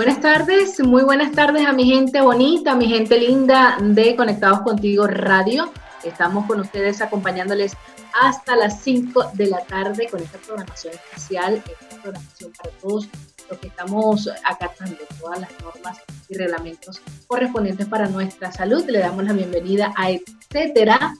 Buenas 0.00 0.20
tardes, 0.22 0.80
muy 0.80 1.02
buenas 1.02 1.30
tardes 1.32 1.66
a 1.66 1.74
mi 1.74 1.84
gente 1.84 2.22
bonita, 2.22 2.72
a 2.72 2.74
mi 2.74 2.88
gente 2.88 3.18
linda 3.18 3.76
de 3.82 4.16
Conectados 4.16 4.60
Contigo 4.60 5.06
Radio. 5.06 5.70
Estamos 6.02 6.46
con 6.46 6.58
ustedes 6.58 7.02
acompañándoles 7.02 7.76
hasta 8.18 8.56
las 8.56 8.80
5 8.80 9.32
de 9.34 9.48
la 9.48 9.60
tarde 9.66 10.08
con 10.10 10.22
esta 10.22 10.38
programación 10.38 10.94
especial, 10.94 11.56
esta 11.56 11.96
programación 12.00 12.50
para 12.56 12.70
todos 12.78 13.08
los 13.50 13.58
que 13.58 13.66
estamos 13.66 14.30
acatando 14.42 14.96
todas 15.20 15.40
las 15.40 15.50
normas 15.60 15.98
y 16.30 16.34
reglamentos 16.34 17.02
correspondientes 17.26 17.86
para 17.86 18.08
nuestra 18.08 18.50
salud. 18.50 18.82
Le 18.88 19.00
damos 19.00 19.24
la 19.24 19.34
bienvenida 19.34 19.92
a 19.98 20.12
Etcétera, 20.12 21.14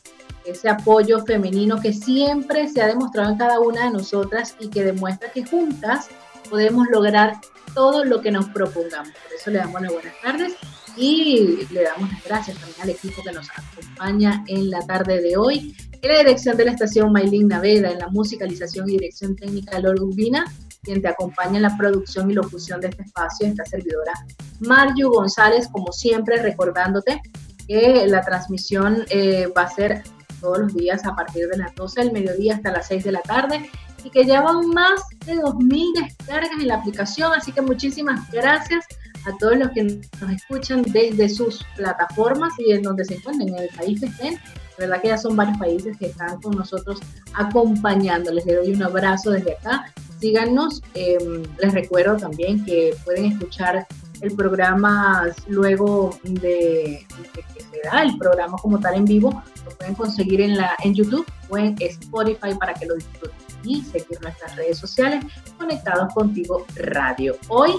ese 0.47 0.71
apoyo 0.71 1.23
femenino 1.27 1.79
que 1.83 1.93
siempre 1.93 2.67
se 2.67 2.81
ha 2.81 2.87
demostrado 2.87 3.31
en 3.31 3.37
cada 3.37 3.61
una 3.61 3.85
de 3.85 3.91
nosotras 3.91 4.57
y 4.59 4.71
que 4.71 4.85
demuestra 4.85 5.31
que 5.31 5.45
juntas 5.45 6.09
podemos 6.49 6.89
lograr 6.89 7.35
todo 7.75 8.05
lo 8.05 8.21
que 8.21 8.31
nos 8.31 8.49
propongamos. 8.49 9.13
Por 9.13 9.33
eso 9.37 9.51
le 9.51 9.59
damos 9.59 9.81
las 9.81 9.93
buenas 9.93 10.15
tardes 10.23 10.55
y 10.97 11.67
le 11.71 11.83
damos 11.83 12.11
las 12.11 12.25
gracias 12.25 12.59
también 12.59 12.81
al 12.83 12.91
equipo 12.91 13.23
que 13.23 13.33
nos 13.33 13.49
acompaña 13.51 14.45
en 14.47 14.71
la 14.71 14.81
tarde 14.87 15.21
de 15.21 15.37
hoy. 15.37 15.77
En 16.03 16.11
la 16.11 16.19
dirección 16.19 16.57
de 16.57 16.65
la 16.65 16.73
estación 16.73 17.13
Maylin 17.13 17.49
Naveda, 17.49 17.91
en 17.91 17.99
la 17.99 18.09
musicalización 18.09 18.89
y 18.89 18.93
dirección 18.93 19.37
técnica 19.37 19.79
Lord 19.79 20.01
Urbina, 20.01 20.45
quien 20.83 21.03
te 21.03 21.09
acompaña 21.09 21.57
en 21.57 21.63
la 21.63 21.77
producción 21.77 22.31
y 22.31 22.35
locución 22.35 22.81
de 22.81 22.89
este 22.89 23.03
espacio, 23.03 23.47
esta 23.47 23.65
servidora 23.65 24.13
Marju 24.61 25.11
González, 25.11 25.69
como 25.69 25.93
siempre, 25.93 26.41
recordándote 26.41 27.21
que 27.69 28.07
la 28.07 28.23
transmisión 28.23 29.05
eh, 29.11 29.47
va 29.57 29.63
a 29.63 29.71
ser 29.71 30.03
todos 30.41 30.59
los 30.59 30.75
días 30.75 31.05
a 31.05 31.15
partir 31.15 31.49
de 31.49 31.59
las 31.59 31.75
12 31.75 32.01
del 32.01 32.13
mediodía 32.13 32.55
hasta 32.55 32.73
las 32.73 32.89
6 32.89 33.05
de 33.05 33.13
la 33.13 33.21
tarde 33.21 33.71
y 34.05 34.11
que 34.11 34.25
llevan 34.25 34.69
más 34.71 35.03
de 35.27 35.37
2.000 35.37 36.07
descargas 36.07 36.51
en 36.61 36.69
la 36.69 36.77
aplicación. 36.77 37.33
Así 37.33 37.53
que 37.53 37.61
muchísimas 37.61 38.31
gracias 38.31 38.85
a 39.27 39.37
todos 39.39 39.57
los 39.57 39.71
que 39.71 39.83
nos 39.85 40.31
escuchan 40.31 40.83
desde 40.83 41.29
sus 41.29 41.65
plataformas 41.77 42.53
y 42.59 42.73
en 42.73 42.83
donde 42.83 43.05
se 43.05 43.15
encuentren, 43.15 43.49
en 43.49 43.63
el 43.63 43.69
país 43.71 44.01
que 44.01 44.07
estén. 44.07 44.35
De 44.35 44.87
verdad 44.87 45.03
que 45.03 45.09
ya 45.09 45.19
son 45.19 45.37
varios 45.37 45.59
países 45.59 45.97
que 45.99 46.07
están 46.07 46.41
con 46.41 46.57
nosotros 46.57 47.01
acompañándoles. 47.35 48.47
Les 48.47 48.57
doy 48.57 48.73
un 48.73 48.83
abrazo 48.83 49.33
desde 49.33 49.53
acá. 49.53 49.93
Síganos. 50.21 50.83
Em, 50.95 51.43
les 51.59 51.75
recuerdo 51.75 52.17
también 52.17 52.65
que 52.65 52.97
pueden 53.05 53.27
escuchar 53.27 53.87
el 54.23 54.35
programa 54.35 55.29
luego 55.49 56.19
de, 56.25 57.07
de, 57.35 57.45
que 57.55 57.61
se 57.61 57.89
da 57.91 58.03
el 58.03 58.17
programa 58.19 58.57
como 58.59 58.79
tal 58.81 58.95
en 58.97 59.05
vivo. 59.05 59.43
Lo 59.65 59.71
pueden 59.77 59.95
conseguir 59.95 60.41
en, 60.41 60.57
la, 60.57 60.75
en 60.83 60.95
YouTube 60.95 61.27
o 61.49 61.59
en 61.59 61.77
Spotify 61.79 62.55
para 62.59 62.75
que 62.75 62.87
lo 62.87 62.95
disfruten 62.95 63.50
y 63.65 63.83
seguir 63.83 64.21
nuestras 64.23 64.57
redes 64.57 64.79
sociales 64.79 65.25
conectados 65.59 66.13
contigo 66.15 66.67
radio. 66.77 67.37
Hoy 67.49 67.73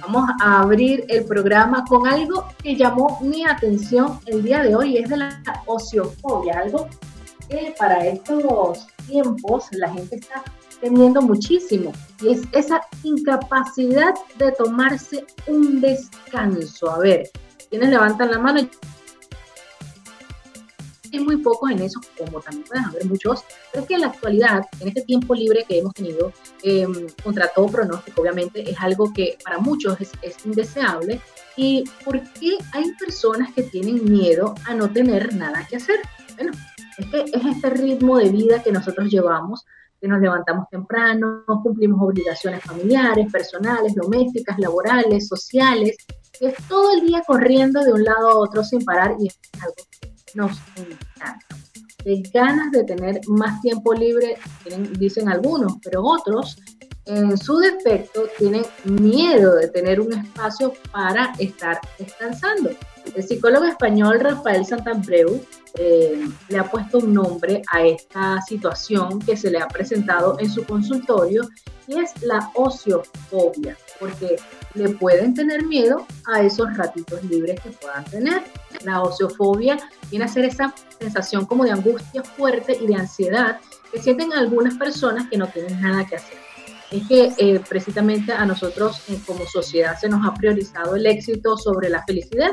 vamos 0.00 0.30
a 0.40 0.60
abrir 0.60 1.04
el 1.08 1.24
programa 1.24 1.84
con 1.88 2.06
algo 2.06 2.46
que 2.62 2.76
llamó 2.76 3.18
mi 3.20 3.44
atención 3.44 4.20
el 4.26 4.42
día 4.42 4.62
de 4.62 4.74
hoy, 4.74 4.96
es 4.98 5.08
de 5.08 5.16
la 5.16 5.42
ociofobia, 5.66 6.58
algo 6.60 6.88
que 7.48 7.74
para 7.78 8.06
estos 8.06 8.86
tiempos 9.06 9.66
la 9.72 9.90
gente 9.90 10.16
está 10.16 10.42
teniendo 10.80 11.20
muchísimo 11.22 11.92
y 12.20 12.30
es 12.30 12.42
esa 12.52 12.80
incapacidad 13.02 14.14
de 14.38 14.52
tomarse 14.52 15.24
un 15.46 15.80
descanso. 15.80 16.90
A 16.90 16.98
ver, 16.98 17.30
¿quiénes 17.70 17.88
levantan 17.88 18.30
la 18.30 18.38
mano? 18.38 18.68
Hay 21.16 21.24
muy 21.24 21.38
pocos 21.38 21.70
en 21.70 21.80
eso, 21.80 22.00
como 22.16 22.40
también 22.40 22.64
pueden 22.66 22.84
haber 22.84 23.06
muchos, 23.06 23.44
pero 23.72 23.82
es 23.82 23.88
que 23.88 23.94
en 23.94 24.00
la 24.02 24.08
actualidad, 24.08 24.66
en 24.80 24.88
este 24.88 25.02
tiempo 25.02 25.34
libre 25.34 25.64
que 25.66 25.78
hemos 25.78 25.94
tenido, 25.94 26.32
em, 26.62 27.06
contra 27.22 27.48
todo 27.48 27.66
pronóstico, 27.66 28.20
obviamente, 28.20 28.68
es 28.70 28.76
algo 28.80 29.12
que 29.12 29.38
para 29.44 29.58
muchos 29.58 30.00
es, 30.00 30.12
es 30.22 30.44
indeseable. 30.44 31.20
¿Y 31.56 31.84
por 32.04 32.22
qué 32.34 32.58
hay 32.72 32.92
personas 33.00 33.52
que 33.52 33.64
tienen 33.64 34.04
miedo 34.04 34.54
a 34.66 34.74
no 34.74 34.90
tener 34.90 35.34
nada 35.34 35.66
que 35.68 35.76
hacer? 35.76 36.00
Bueno, 36.36 36.52
es 36.98 37.06
que 37.06 37.20
es 37.22 37.44
este 37.56 37.70
ritmo 37.70 38.18
de 38.18 38.28
vida 38.28 38.62
que 38.62 38.70
nosotros 38.70 39.10
llevamos, 39.10 39.64
que 40.00 40.08
nos 40.08 40.20
levantamos 40.20 40.68
temprano, 40.70 41.44
cumplimos 41.62 42.00
obligaciones 42.00 42.62
familiares, 42.62 43.30
personales, 43.32 43.94
domésticas, 43.94 44.58
laborales, 44.58 45.26
sociales, 45.26 45.96
que 46.38 46.48
es 46.48 46.54
todo 46.68 46.92
el 46.92 47.06
día 47.06 47.22
corriendo 47.26 47.82
de 47.82 47.92
un 47.92 48.04
lado 48.04 48.30
a 48.30 48.36
otro 48.36 48.62
sin 48.62 48.84
parar 48.84 49.16
y 49.18 49.28
es 49.28 49.38
algo 49.60 49.74
nos 50.34 50.58
encanta. 50.76 51.46
De 52.04 52.22
ganas 52.32 52.70
de 52.70 52.84
tener 52.84 53.20
más 53.26 53.60
tiempo 53.60 53.92
libre, 53.92 54.36
dicen 54.98 55.28
algunos, 55.28 55.74
pero 55.82 56.02
otros, 56.02 56.56
en 57.06 57.36
su 57.36 57.58
defecto, 57.58 58.28
tienen 58.38 58.64
miedo 58.84 59.54
de 59.56 59.68
tener 59.68 60.00
un 60.00 60.12
espacio 60.12 60.72
para 60.92 61.32
estar 61.38 61.80
descansando. 61.98 62.70
El 63.14 63.22
psicólogo 63.22 63.64
español 63.64 64.20
Rafael 64.20 64.64
Santambreu 64.64 65.42
eh, 65.74 66.28
le 66.48 66.58
ha 66.58 66.70
puesto 66.70 66.98
un 66.98 67.14
nombre 67.14 67.62
a 67.72 67.82
esta 67.82 68.40
situación 68.42 69.18
que 69.20 69.36
se 69.36 69.50
le 69.50 69.58
ha 69.58 69.68
presentado 69.68 70.36
en 70.38 70.50
su 70.50 70.64
consultorio 70.64 71.48
es 71.88 72.22
la 72.22 72.50
ociofobia, 72.54 73.76
porque 73.98 74.36
le 74.74 74.90
pueden 74.90 75.34
tener 75.34 75.64
miedo 75.64 76.06
a 76.26 76.42
esos 76.42 76.76
ratitos 76.76 77.22
libres 77.24 77.60
que 77.60 77.70
puedan 77.70 78.04
tener. 78.04 78.42
La 78.84 79.02
ociofobia 79.02 79.78
viene 80.10 80.26
a 80.26 80.28
ser 80.28 80.44
esa 80.44 80.74
sensación 80.98 81.46
como 81.46 81.64
de 81.64 81.72
angustia 81.72 82.22
fuerte 82.22 82.78
y 82.80 82.86
de 82.86 82.94
ansiedad 82.94 83.58
que 83.92 84.00
sienten 84.00 84.32
algunas 84.32 84.74
personas 84.74 85.28
que 85.28 85.38
no 85.38 85.46
tienen 85.48 85.80
nada 85.80 86.04
que 86.06 86.16
hacer. 86.16 86.38
Es 86.90 87.06
que 87.06 87.32
eh, 87.36 87.60
precisamente 87.68 88.32
a 88.32 88.44
nosotros 88.46 89.02
eh, 89.08 89.18
como 89.26 89.44
sociedad 89.46 89.98
se 89.98 90.08
nos 90.08 90.26
ha 90.26 90.34
priorizado 90.34 90.96
el 90.96 91.06
éxito 91.06 91.56
sobre 91.56 91.90
la 91.90 92.02
felicidad 92.04 92.52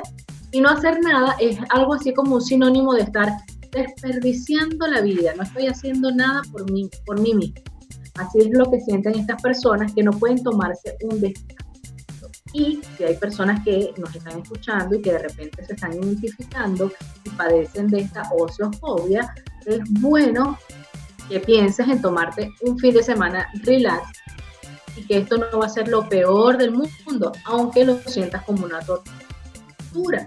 y 0.52 0.60
no 0.60 0.70
hacer 0.70 1.00
nada 1.02 1.36
es 1.40 1.58
algo 1.70 1.94
así 1.94 2.14
como 2.14 2.36
un 2.36 2.42
sinónimo 2.42 2.94
de 2.94 3.04
estar 3.04 3.32
desperdiciando 3.72 4.88
la 4.88 5.02
vida, 5.02 5.34
no 5.36 5.44
estoy 5.44 5.68
haciendo 5.68 6.12
nada 6.12 6.42
por 6.52 6.70
mí, 6.72 6.90
por 7.06 7.20
mí 7.20 7.34
mismo. 7.34 7.75
Así 8.16 8.40
es 8.40 8.50
lo 8.52 8.70
que 8.72 8.80
sienten 8.80 9.20
estas 9.20 9.42
personas 9.42 9.94
que 9.94 10.04
no 10.04 10.12
pueden 10.12 10.42
tomarse 10.42 10.98
un 11.04 11.20
descanso. 11.20 11.66
Y 12.54 12.82
si 12.98 13.04
hay 13.04 13.18
personas 13.18 13.64
que 13.66 13.94
nos 13.98 14.16
están 14.16 14.40
escuchando 14.40 14.96
y 14.96 15.02
que 15.02 15.12
de 15.12 15.20
repente 15.20 15.66
se 15.66 15.74
están 15.74 15.94
identificando 15.94 16.92
y 17.26 17.30
padecen 17.32 17.88
de 17.88 18.02
esta 18.02 18.24
ociofobia, 18.32 19.34
es 19.66 19.82
bueno 20.00 20.58
que 21.28 21.40
pienses 21.40 21.88
en 21.90 22.02
tomarte 22.02 22.52
un 22.62 22.78
fin 22.80 22.94
de 22.94 23.04
semana 23.04 23.50
relax 23.64 24.08
y 24.96 25.06
que 25.06 25.18
esto 25.18 25.38
no 25.38 25.60
va 25.60 25.66
a 25.66 25.70
ser 25.70 25.90
lo 25.90 26.08
peor 26.08 26.58
del 26.58 26.72
mundo, 26.72 27.34
aunque 27.46 27.84
lo 27.84 27.98
sientas 28.00 28.44
como 28.46 28.66
una 28.66 28.80
tortura. 28.80 30.26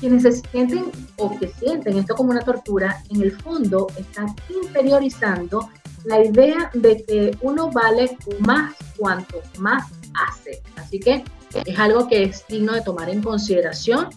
Quienes 0.00 0.22
se 0.22 0.32
sienten 0.32 0.90
o 1.16 1.38
que 1.38 1.48
sienten 1.48 1.98
esto 1.98 2.16
como 2.16 2.30
una 2.30 2.40
tortura, 2.40 3.02
en 3.10 3.22
el 3.22 3.30
fondo 3.30 3.86
están 3.96 4.34
interiorizando 4.48 5.68
la 6.04 6.24
idea 6.24 6.70
de 6.74 7.04
que 7.04 7.36
uno 7.40 7.70
vale 7.70 8.16
más 8.40 8.74
cuanto 8.96 9.40
más 9.58 9.90
hace. 10.14 10.62
Así 10.76 11.00
que 11.00 11.24
es 11.64 11.78
algo 11.78 12.08
que 12.08 12.24
es 12.24 12.46
digno 12.48 12.72
de 12.72 12.82
tomar 12.82 13.08
en 13.10 13.22
consideración. 13.22 14.08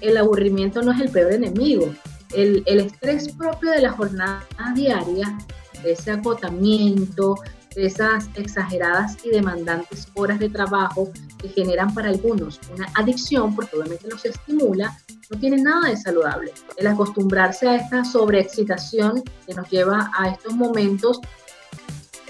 El 0.00 0.16
aburrimiento 0.16 0.82
no 0.82 0.92
es 0.92 1.00
el 1.00 1.10
peor 1.10 1.32
enemigo. 1.32 1.92
El, 2.34 2.62
el 2.66 2.80
estrés 2.80 3.32
propio 3.32 3.70
de 3.70 3.82
la 3.82 3.92
jornada 3.92 4.46
diaria, 4.74 5.36
ese 5.84 6.12
agotamiento, 6.12 7.34
esas 7.76 8.28
exageradas 8.34 9.16
y 9.24 9.30
demandantes 9.30 10.08
horas 10.14 10.38
de 10.38 10.48
trabajo 10.48 11.10
que 11.38 11.48
generan 11.48 11.92
para 11.94 12.08
algunos 12.08 12.60
una 12.74 12.88
adicción, 12.94 13.54
porque 13.54 13.76
obviamente 13.76 14.08
los 14.08 14.24
estimula, 14.24 14.96
no 15.30 15.38
tiene 15.38 15.56
nada 15.62 15.88
de 15.88 15.96
saludable. 15.96 16.52
El 16.76 16.86
acostumbrarse 16.86 17.68
a 17.68 17.76
esta 17.76 18.04
sobreexcitación 18.04 19.22
que 19.46 19.54
nos 19.54 19.68
lleva 19.70 20.10
a 20.16 20.28
estos 20.28 20.54
momentos 20.54 21.20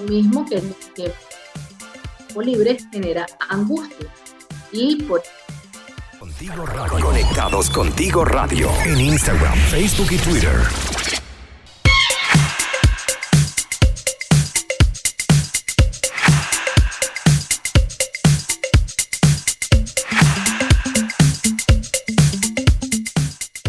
mismo 0.09 0.45
que, 0.47 0.63
que 0.95 1.13
libre 2.41 2.79
genera 2.91 3.27
angustia 3.49 4.09
y 4.73 5.03
por 5.03 5.23
Contigo 6.19 6.67
Radio. 6.67 7.05
Conectados 7.05 7.71
contigo 7.71 8.25
radio 8.25 8.71
en 8.85 9.01
Instagram, 9.01 9.55
Facebook 9.71 10.09
y 10.13 10.19
Twitter. 10.19 11.22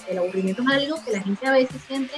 El 0.10 0.18
aburrimiento 0.18 0.64
es 0.64 0.68
algo 0.70 0.96
que 1.06 1.12
la 1.12 1.22
gente 1.22 1.48
a 1.48 1.52
veces 1.52 1.82
siente 1.88 2.14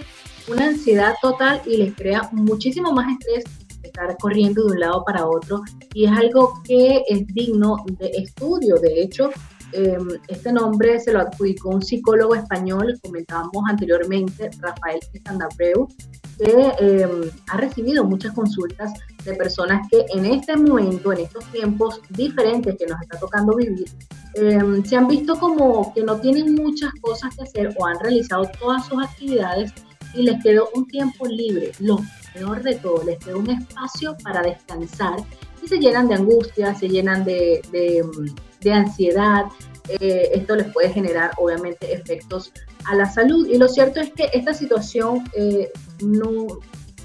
una 0.48 0.68
ansiedad 0.68 1.16
total 1.22 1.62
y 1.66 1.78
les 1.78 1.94
crea 1.96 2.30
muchísimo 2.32 2.92
más 2.92 3.12
estrés 3.12 3.44
estar 3.84 4.18
corriendo 4.18 4.66
de 4.66 4.74
un 4.74 4.80
lado 4.80 5.04
para 5.06 5.28
otro 5.28 5.62
y 5.94 6.06
es 6.06 6.12
algo 6.12 6.62
que 6.64 7.04
es 7.08 7.26
digno 7.28 7.78
de 8.00 8.08
estudio. 8.16 8.76
De 8.78 9.02
hecho, 9.02 9.30
em, 9.72 10.08
este 10.28 10.52
nombre 10.52 11.00
se 11.00 11.14
lo 11.14 11.20
adjudicó 11.22 11.70
un 11.70 11.82
psicólogo 11.82 12.36
español, 12.36 13.00
comentábamos 13.04 13.64
anteriormente, 13.70 14.50
Rafael 14.60 15.00
Sandabreu, 15.26 15.88
que 16.38 16.74
em, 16.80 17.32
ha 17.48 17.58
recibido 17.58 18.04
muchas 18.04 18.34
consultas 18.34 18.92
de 19.24 19.34
personas 19.36 19.88
que 19.90 20.06
en 20.14 20.26
este 20.26 20.56
momento, 20.56 21.14
en 21.14 21.20
estos 21.20 21.46
tiempos 21.52 22.02
diferentes 22.10 22.76
que 22.78 22.86
nos 22.86 23.02
está 23.02 23.18
tocando 23.20 23.56
vivir, 23.56 23.86
em, 24.36 24.84
se 24.84 24.96
han 24.96 25.08
visto 25.08 25.38
como 25.40 25.94
que 25.94 26.04
no 26.04 26.20
tienen 26.20 26.56
muchas 26.56 26.92
cosas 27.02 27.36
que 27.36 27.44
hacer 27.44 27.76
o 27.78 27.86
han 27.86 28.00
realizado 28.00 28.50
todas 28.60 28.86
sus 28.86 29.04
actividades 29.04 29.72
y 30.14 30.24
les 30.24 30.42
quedó 30.44 30.70
un 30.76 30.88
tiempo 30.88 31.26
libre. 31.26 31.72
Lo 31.80 32.00
peor 32.34 32.62
de 32.64 32.76
todo, 32.76 33.04
les 33.04 33.18
quedó 33.20 33.40
un 33.40 33.50
espacio 33.50 34.16
para 34.24 34.42
descansar 34.42 35.18
y 35.64 35.68
se 35.68 35.80
llenan 35.80 36.08
de 36.08 36.16
angustia, 36.16 36.76
se 36.76 36.90
llenan 36.90 37.24
de, 37.24 37.62
de 38.62 38.74
ansiedad, 38.74 39.46
eh, 39.88 40.32
esto 40.34 40.56
les 40.56 40.72
puede 40.72 40.90
generar 40.90 41.32
obviamente 41.38 41.94
efectos 41.94 42.52
a 42.86 42.96
la 42.96 43.10
salud. 43.10 43.48
Y 43.48 43.58
lo 43.58 43.68
cierto 43.68 44.00
es 44.00 44.12
que 44.12 44.30
esta 44.34 44.54
situación 44.54 45.24
eh, 45.36 45.72
no, 46.04 46.48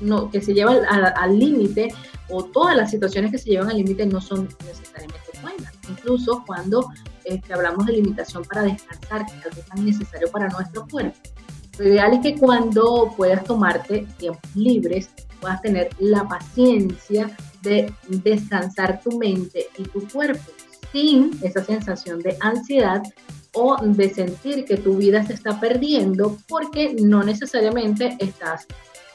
no, 0.00 0.30
que 0.30 0.40
se 0.40 0.54
lleva 0.54 0.72
al 1.16 1.38
límite 1.38 1.88
o 2.28 2.44
todas 2.44 2.76
las 2.76 2.90
situaciones 2.90 3.30
que 3.30 3.38
se 3.38 3.50
llevan 3.50 3.70
al 3.70 3.76
límite 3.76 4.06
no 4.06 4.20
son 4.20 4.48
necesariamente 4.64 5.30
buenas. 5.42 5.72
Incluso 5.88 6.42
cuando 6.46 6.88
este, 7.24 7.52
hablamos 7.52 7.86
de 7.86 7.94
limitación 7.94 8.44
para 8.44 8.62
descansar, 8.62 9.26
que 9.26 9.38
es 9.38 9.46
algo 9.46 9.62
tan 9.68 9.84
necesario 9.84 10.30
para 10.30 10.48
nuestro 10.48 10.86
cuerpo. 10.88 11.18
Lo 11.78 11.88
ideal 11.88 12.12
es 12.14 12.20
que 12.20 12.38
cuando 12.38 13.12
puedas 13.16 13.42
tomarte 13.44 14.06
tiempos 14.18 14.54
libres, 14.54 15.10
puedas 15.40 15.62
tener 15.62 15.88
la 15.98 16.28
paciencia 16.28 17.34
de 17.62 17.92
descansar 18.08 19.00
tu 19.02 19.18
mente 19.18 19.66
y 19.78 19.84
tu 19.84 20.06
cuerpo 20.08 20.50
sin 20.92 21.38
esa 21.42 21.64
sensación 21.64 22.20
de 22.20 22.36
ansiedad 22.40 23.02
o 23.52 23.76
de 23.82 24.12
sentir 24.12 24.64
que 24.64 24.76
tu 24.76 24.96
vida 24.96 25.24
se 25.24 25.34
está 25.34 25.58
perdiendo 25.58 26.36
porque 26.48 26.94
no 26.94 27.22
necesariamente 27.22 28.16
estás 28.20 28.66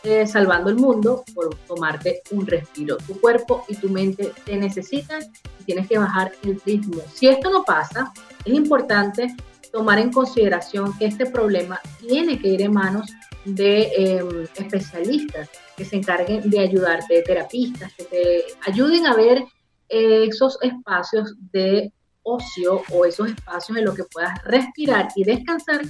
eh, 0.03 0.27
salvando 0.27 0.69
el 0.69 0.75
mundo 0.75 1.23
por 1.33 1.55
tomarte 1.67 2.21
un 2.31 2.45
respiro. 2.45 2.97
Tu 2.97 3.19
cuerpo 3.19 3.65
y 3.67 3.75
tu 3.75 3.89
mente 3.89 4.33
te 4.45 4.55
necesitan 4.55 5.23
y 5.59 5.63
tienes 5.63 5.87
que 5.87 5.97
bajar 5.97 6.31
el 6.43 6.61
ritmo. 6.63 7.01
Si 7.13 7.27
esto 7.27 7.49
no 7.49 7.63
pasa, 7.63 8.13
es 8.43 8.53
importante 8.53 9.35
tomar 9.71 9.99
en 9.99 10.11
consideración 10.11 10.95
que 10.97 11.05
este 11.05 11.25
problema 11.25 11.79
tiene 11.99 12.39
que 12.39 12.49
ir 12.49 12.61
en 12.61 12.73
manos 12.73 13.11
de 13.45 13.91
em, 13.95 14.43
especialistas 14.55 15.49
que 15.75 15.85
se 15.85 15.97
encarguen 15.97 16.49
de 16.49 16.59
ayudarte, 16.59 17.15
de 17.15 17.21
terapistas, 17.23 17.91
que 17.93 18.03
te 18.03 18.43
ayuden 18.67 19.07
a 19.07 19.15
ver 19.15 19.43
esos 19.89 20.57
espacios 20.61 21.35
de 21.51 21.91
ocio 22.23 22.81
o 22.91 23.05
esos 23.05 23.29
espacios 23.29 23.77
en 23.77 23.85
los 23.85 23.95
que 23.95 24.03
puedas 24.05 24.43
respirar 24.43 25.09
y 25.15 25.23
descansar 25.23 25.81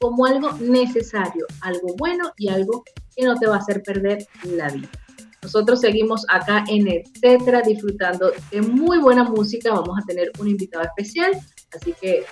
como 0.00 0.26
algo 0.26 0.52
necesario, 0.60 1.46
algo 1.60 1.94
bueno 1.96 2.32
y 2.36 2.48
algo 2.48 2.84
que 3.16 3.24
no 3.24 3.36
te 3.36 3.46
va 3.46 3.56
a 3.56 3.58
hacer 3.58 3.82
perder 3.82 4.26
la 4.44 4.68
vida. 4.68 4.88
Nosotros 5.42 5.80
seguimos 5.80 6.24
acá 6.28 6.64
en 6.68 6.88
Etcétera 6.88 7.60
disfrutando 7.60 8.32
de 8.50 8.62
muy 8.62 8.98
buena 8.98 9.24
música. 9.24 9.72
Vamos 9.72 9.98
a 10.02 10.06
tener 10.06 10.32
un 10.38 10.48
invitado 10.48 10.84
especial, 10.84 11.32
así 11.74 11.94
que 12.00 12.24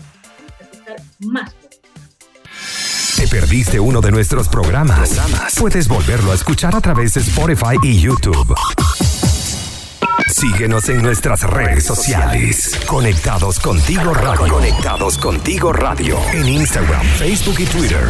escuchar 0.60 0.96
más. 1.20 1.54
¿Te 3.16 3.28
perdiste 3.28 3.78
uno 3.78 4.00
de 4.00 4.10
nuestros 4.10 4.48
programas? 4.48 5.20
Puedes 5.58 5.86
volverlo 5.88 6.32
a 6.32 6.34
escuchar 6.34 6.74
a 6.74 6.80
través 6.80 7.14
de 7.14 7.20
Spotify 7.20 7.76
y 7.82 8.00
YouTube. 8.00 8.54
Síguenos 10.28 10.88
en 10.88 11.02
nuestras 11.02 11.42
redes 11.42 11.84
sociales. 11.84 12.80
Conectados 12.86 13.60
contigo 13.60 14.14
radio. 14.14 14.52
Conectados 14.52 15.18
contigo 15.18 15.72
radio. 15.72 16.18
En 16.32 16.48
Instagram, 16.48 17.04
Facebook 17.04 17.56
y 17.58 17.66
Twitter. 17.66 18.08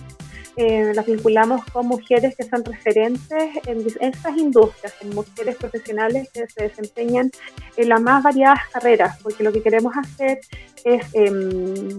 Eh, 0.55 0.93
las 0.93 1.05
vinculamos 1.05 1.63
con 1.65 1.87
mujeres 1.87 2.35
que 2.35 2.43
son 2.43 2.63
referentes 2.63 3.49
en 3.65 3.85
estas 3.99 4.37
industrias, 4.37 4.93
en 5.01 5.15
mujeres 5.15 5.57
profesionales 5.57 6.29
que 6.33 6.47
se 6.47 6.63
desempeñan 6.63 7.31
en 7.75 7.89
las 7.89 8.01
más 8.01 8.23
variadas 8.23 8.59
carreras, 8.71 9.19
porque 9.21 9.43
lo 9.43 9.51
que 9.51 9.61
queremos 9.61 9.93
hacer 9.97 10.39
es 10.83 11.05
em, 11.13 11.97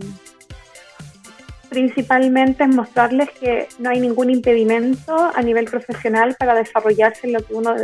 principalmente 1.71 2.65
es 2.65 2.69
mostrarles 2.69 3.31
que 3.31 3.69
no 3.79 3.91
hay 3.91 4.00
ningún 4.00 4.29
impedimento 4.29 5.15
a 5.17 5.41
nivel 5.41 5.67
profesional 5.67 6.35
para 6.37 6.55
desarrollarse 6.55 7.29
en 7.29 7.33
lo 7.35 7.41
que 7.41 7.55
uno 7.55 7.75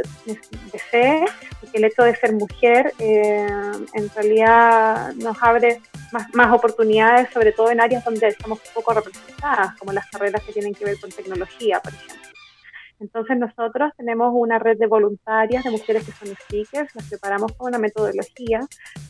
desee, 0.73 1.25
porque 1.61 1.79
el 1.79 1.85
hecho 1.85 2.03
de 2.03 2.17
ser 2.17 2.33
mujer 2.33 2.93
eh, 2.99 3.47
en 3.95 4.11
realidad 4.11 5.15
nos 5.15 5.41
abre 5.41 5.81
más, 6.11 6.27
más, 6.35 6.53
oportunidades, 6.53 7.31
sobre 7.33 7.53
todo 7.53 7.71
en 7.71 7.81
áreas 7.81 8.05
donde 8.05 8.27
estamos 8.27 8.59
poco 8.75 8.93
representadas, 8.93 9.77
como 9.79 9.93
las 9.93 10.11
carreras 10.11 10.43
que 10.43 10.53
tienen 10.53 10.75
que 10.75 10.85
ver 10.85 10.99
con 11.01 11.11
tecnología, 11.11 11.79
por 11.81 11.95
ejemplo. 11.95 12.27
Entonces 12.99 13.37
nosotros 13.39 13.93
tenemos 13.97 14.33
una 14.35 14.59
red 14.59 14.79
de 14.79 14.87
voluntarias, 14.87 15.63
de 15.63 15.71
mujeres 15.71 16.05
que 16.05 16.13
son 16.13 16.35
speakers, 16.35 16.95
las 16.95 17.09
preparamos 17.09 17.53
con 17.53 17.69
una 17.69 17.79
metodología 17.79 18.61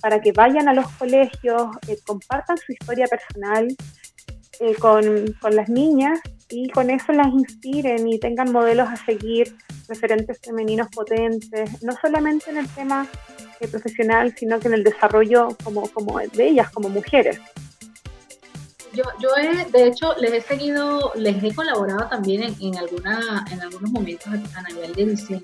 para 0.02 0.20
que 0.20 0.32
vayan 0.32 0.68
a 0.68 0.74
los 0.74 0.88
colegios, 0.92 1.68
eh, 1.88 1.96
compartan 2.04 2.58
su 2.58 2.72
historia 2.72 3.06
personal 3.06 3.68
eh, 4.60 4.74
con, 4.76 5.34
con 5.40 5.54
las 5.54 5.68
niñas 5.68 6.20
y 6.48 6.68
con 6.70 6.90
eso 6.90 7.12
las 7.12 7.28
inspiren 7.28 8.08
y 8.08 8.18
tengan 8.18 8.52
modelos 8.52 8.88
a 8.88 8.96
seguir, 8.96 9.56
referentes 9.88 10.38
femeninos 10.40 10.88
potentes, 10.88 11.82
no 11.82 11.92
solamente 12.00 12.50
en 12.50 12.58
el 12.58 12.68
tema 12.68 13.06
eh, 13.60 13.68
profesional, 13.68 14.34
sino 14.36 14.60
que 14.60 14.68
en 14.68 14.74
el 14.74 14.84
desarrollo 14.84 15.48
como, 15.64 15.88
como 15.88 16.18
de 16.18 16.48
ellas, 16.48 16.70
como 16.70 16.88
mujeres. 16.88 17.40
Yo, 18.92 19.04
yo 19.20 19.28
he, 19.36 19.70
de 19.70 19.88
hecho, 19.88 20.14
les 20.18 20.32
he 20.32 20.40
seguido, 20.40 21.12
les 21.16 21.42
he 21.42 21.54
colaborado 21.54 22.08
también 22.08 22.42
en, 22.44 22.56
en, 22.60 22.78
alguna, 22.78 23.44
en 23.50 23.60
algunos 23.60 23.90
momentos 23.90 24.26
a, 24.26 24.62
nivel 24.72 24.94
de 24.94 25.06
diseño. 25.06 25.40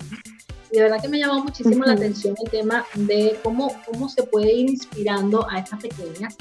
Y 0.71 0.77
de 0.77 0.83
verdad 0.83 0.99
que 1.01 1.07
me 1.07 1.19
llamó 1.19 1.43
muchísimo 1.43 1.85
la 1.85 1.93
atención 1.93 2.35
el 2.43 2.49
tema 2.49 2.83
de 2.95 3.37
cómo, 3.43 3.79
cómo 3.85 4.09
se 4.09 4.23
puede 4.23 4.51
ir 4.51 4.71
inspirando 4.71 5.47
a 5.47 5.59
estas 5.59 5.79
pequeñas 5.81 6.35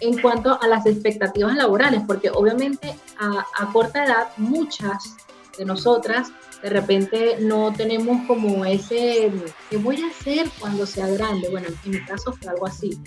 en 0.00 0.20
cuanto 0.20 0.60
a 0.60 0.66
las 0.66 0.86
expectativas 0.86 1.56
laborales, 1.56 2.02
porque 2.06 2.30
obviamente 2.30 2.94
a, 3.18 3.44
a, 3.58 3.72
corta 3.72 4.04
edad 4.04 4.28
muchas 4.36 5.16
de 5.58 5.64
nosotras 5.64 6.32
de 6.62 6.70
repente 6.70 7.36
no 7.40 7.72
tenemos 7.72 8.26
como 8.26 8.64
ese, 8.64 9.30
¿qué 9.68 9.76
voy 9.76 10.00
a 10.00 10.06
hacer 10.06 10.48
cuando 10.60 10.86
sea 10.86 11.08
grande? 11.08 11.48
Bueno, 11.50 11.68
en 11.84 11.90
mi 11.90 12.04
caso 12.04 12.32
fue 12.32 12.50
algo 12.50 12.66
así. 12.66 12.98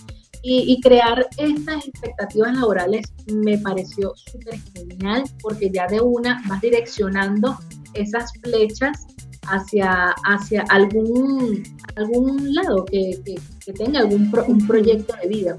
Y, 0.48 0.80
crear 0.82 1.28
estas 1.38 1.88
expectativas 1.88 2.56
laborales 2.56 3.08
me 3.34 3.58
pareció 3.58 4.14
súper 4.16 4.60
genial 4.76 5.24
porque 5.42 5.72
ya 5.72 5.88
de 5.88 6.00
una 6.02 6.44
vas 6.48 6.62
direccionando 6.62 7.58
esas 7.96 8.32
flechas 8.44 9.08
hacia, 9.48 10.14
hacia 10.24 10.62
algún, 10.70 11.64
algún 11.96 12.54
lado 12.54 12.86
que, 12.86 13.20
que, 13.66 13.74
tenga 13.74 14.02
algún 14.02 14.32
un 14.46 14.68
proyecto 14.68 15.16
de 15.20 15.28
vida. 15.28 15.56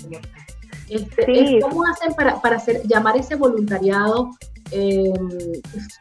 Este, 0.89 1.59
¿Cómo 1.61 1.85
hacen 1.87 2.15
para, 2.15 2.41
para 2.41 2.57
hacer, 2.57 2.83
llamar 2.87 3.17
ese 3.17 3.35
voluntariado 3.35 4.31
eh, 4.71 5.13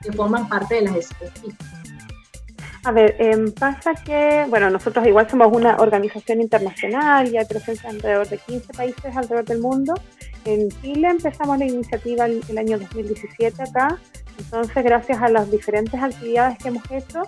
que 0.01 0.11
forman 0.11 0.47
parte 0.47 0.75
de 0.75 0.81
las 0.81 0.95
escuelas? 0.95 1.33
A 2.83 2.91
ver, 2.91 3.15
em, 3.17 3.51
pasa 3.51 3.95
que, 3.95 4.45
bueno, 4.47 4.69
nosotros 4.69 5.07
igual 5.07 5.27
somos 5.27 5.47
una 5.51 5.77
organización 5.77 6.39
internacional 6.39 7.33
y 7.33 7.37
hay 7.37 7.45
presencia 7.45 7.89
en 7.89 7.95
alrededor 7.95 8.29
de 8.29 8.37
15 8.37 8.73
países 8.73 9.17
alrededor 9.17 9.45
del 9.45 9.59
mundo. 9.59 9.95
En 10.45 10.69
Chile 10.81 11.07
empezamos 11.09 11.57
la 11.57 11.65
iniciativa 11.65 12.25
el, 12.25 12.43
el 12.47 12.57
año 12.59 12.77
2017 12.77 13.63
acá, 13.63 13.97
entonces 14.37 14.83
gracias 14.83 15.19
a 15.19 15.29
las 15.29 15.49
diferentes 15.49 15.99
actividades 15.99 16.59
que 16.59 16.67
hemos 16.67 16.83
hecho, 16.91 17.23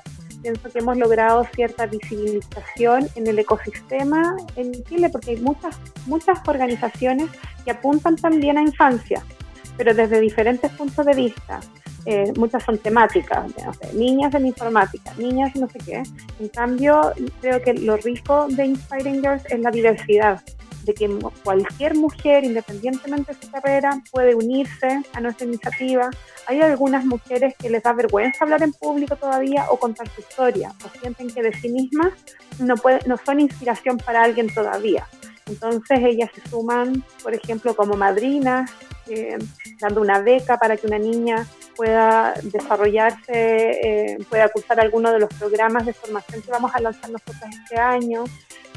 pienso 0.47 0.69
que 0.69 0.79
hemos 0.79 0.97
logrado 0.97 1.45
cierta 1.53 1.87
visibilización 1.87 3.09
en 3.15 3.27
el 3.27 3.37
ecosistema 3.37 4.37
en 4.55 4.71
Chile, 4.85 5.09
porque 5.09 5.31
hay 5.31 5.41
muchas, 5.41 5.77
muchas 6.05 6.39
organizaciones 6.47 7.29
que 7.65 7.71
apuntan 7.71 8.15
también 8.15 8.57
a 8.57 8.61
infancia, 8.61 9.21
pero 9.75 9.93
desde 9.93 10.21
diferentes 10.21 10.71
puntos 10.71 11.05
de 11.05 11.13
vista. 11.13 11.59
Eh, 12.05 12.31
muchas 12.37 12.63
son 12.63 12.77
temáticas, 12.77 13.51
niñas 13.93 14.33
en 14.35 14.45
informática, 14.45 15.13
niñas 15.17 15.53
no 15.57 15.67
sé 15.67 15.79
qué. 15.79 16.03
En 16.39 16.47
cambio, 16.47 17.11
creo 17.41 17.61
que 17.61 17.73
lo 17.73 17.97
rico 17.97 18.47
de 18.47 18.67
Inspiring 18.67 19.21
Girls 19.21 19.43
es 19.49 19.59
la 19.59 19.71
diversidad, 19.71 20.41
de 20.88 20.94
que 20.94 21.20
cualquier 21.44 21.96
mujer, 21.96 22.46
independientemente 22.46 23.34
de 23.34 23.39
su 23.39 23.51
carrera, 23.51 24.01
puede 24.12 24.34
unirse 24.34 25.03
a 25.13 25.20
nuestra 25.20 25.46
iniciativa. 25.46 26.10
Hay 26.48 26.62
algunas 26.62 27.06
mujeres 27.06 27.53
que 27.60 27.70
les 27.70 27.84
da 27.84 27.94
vergüenza 27.94 28.46
hablar 28.46 28.63
en 28.63 28.72
público 28.72 29.17
todavía 29.17 29.67
o 29.70 29.77
contar 29.77 30.10
su 30.10 30.22
historia, 30.22 30.74
o 30.84 31.00
sienten 31.00 31.29
que 31.29 31.44
de 31.44 31.53
sí 31.53 31.70
mismas 31.70 32.13
no, 32.60 32.75
son 33.24 33.39
inspiración 33.41 33.98
para 33.98 34.24
alguien 34.24 34.48
todavía. 34.48 35.08
Entonces 35.46 36.00
ellas 36.01 36.29
se 36.34 36.50
suman, 36.50 37.03
por 37.22 37.34
ejemplo, 37.34 37.75
como 37.75 37.96
madrinas, 37.96 38.72
eh, 39.08 39.38
dando 39.79 40.01
una 40.01 40.20
beca 40.20 40.58
para 40.58 40.77
que 40.77 40.88
una 40.88 41.00
niña 41.00 41.46
pueda 41.77 42.34
desarrollarse, 42.41 43.31
eh, 43.31 44.17
pueda 44.29 44.50
cursar 44.50 44.79
alguno 44.79 45.12
de 45.12 45.19
los 45.19 45.34
programas 45.36 45.86
de 45.86 45.93
formación 45.93 46.41
que 46.41 46.51
vamos 46.51 46.72
a 46.74 46.81
lanzar 46.81 47.10
nosotros 47.12 47.38
este 47.63 47.79
año. 47.79 48.25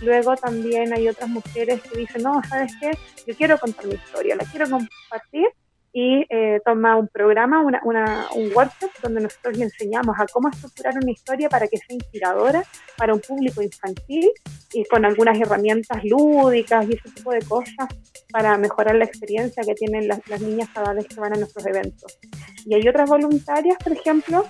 Luego 0.03 0.37
también 0.37 0.93
hay 0.93 1.09
otras 1.09 1.29
mujeres 1.29 1.81
que 1.83 1.99
dicen, 1.99 2.23
no, 2.23 2.41
¿sabes 2.49 2.73
qué? 2.81 2.91
Yo 3.27 3.35
quiero 3.35 3.59
contar 3.59 3.87
mi 3.87 3.95
historia, 3.95 4.37
la 4.37 4.45
quiero 4.45 4.69
compartir 4.69 5.49
y 5.93 6.25
eh, 6.29 6.61
toma 6.65 6.97
un 6.97 7.09
programa, 7.09 7.63
una, 7.63 7.81
una, 7.85 8.27
un 8.35 8.53
workshop 8.55 8.91
donde 9.03 9.23
nosotros 9.23 9.57
le 9.57 9.65
enseñamos 9.65 10.17
a 10.19 10.27
cómo 10.27 10.49
estructurar 10.49 10.95
una 10.97 11.11
historia 11.11 11.49
para 11.49 11.67
que 11.67 11.79
sea 11.79 11.97
inspiradora 11.97 12.65
para 12.97 13.13
un 13.13 13.21
público 13.21 13.61
infantil 13.61 14.31
y 14.73 14.85
con 14.85 15.05
algunas 15.05 15.41
herramientas 15.41 16.05
lúdicas 16.05 16.89
y 16.89 16.93
ese 16.93 17.11
tipo 17.11 17.33
de 17.33 17.43
cosas 17.43 17.89
para 18.31 18.57
mejorar 18.57 18.95
la 18.95 19.05
experiencia 19.05 19.65
que 19.65 19.75
tienen 19.75 20.07
las, 20.07 20.27
las 20.29 20.41
niñas 20.41 20.69
cada 20.73 20.93
vez 20.93 21.07
que 21.09 21.19
van 21.19 21.35
a 21.35 21.37
nuestros 21.37 21.67
eventos. 21.67 22.19
Y 22.67 22.75
hay 22.75 22.87
otras 22.87 23.09
voluntarias, 23.09 23.77
por 23.83 23.93
ejemplo, 23.93 24.47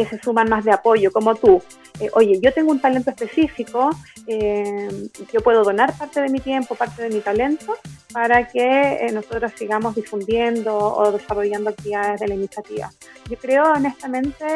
que 0.00 0.16
se 0.16 0.22
suman 0.22 0.48
más 0.48 0.64
de 0.64 0.72
apoyo, 0.72 1.12
como 1.12 1.34
tú. 1.34 1.62
Eh, 2.00 2.08
oye, 2.14 2.40
yo 2.40 2.54
tengo 2.54 2.70
un 2.70 2.80
talento 2.80 3.10
específico, 3.10 3.90
eh, 4.26 4.88
yo 5.30 5.42
puedo 5.42 5.62
donar 5.62 5.92
parte 5.98 6.22
de 6.22 6.30
mi 6.30 6.40
tiempo, 6.40 6.74
parte 6.74 7.02
de 7.02 7.10
mi 7.10 7.20
talento, 7.20 7.76
para 8.10 8.48
que 8.48 8.92
eh, 8.94 9.12
nosotros 9.12 9.52
sigamos 9.54 9.94
difundiendo 9.94 10.74
o 10.74 11.12
desarrollando 11.12 11.68
actividades 11.68 12.18
de 12.20 12.28
la 12.28 12.34
iniciativa. 12.34 12.90
Yo 13.28 13.36
creo 13.36 13.72
honestamente, 13.72 14.46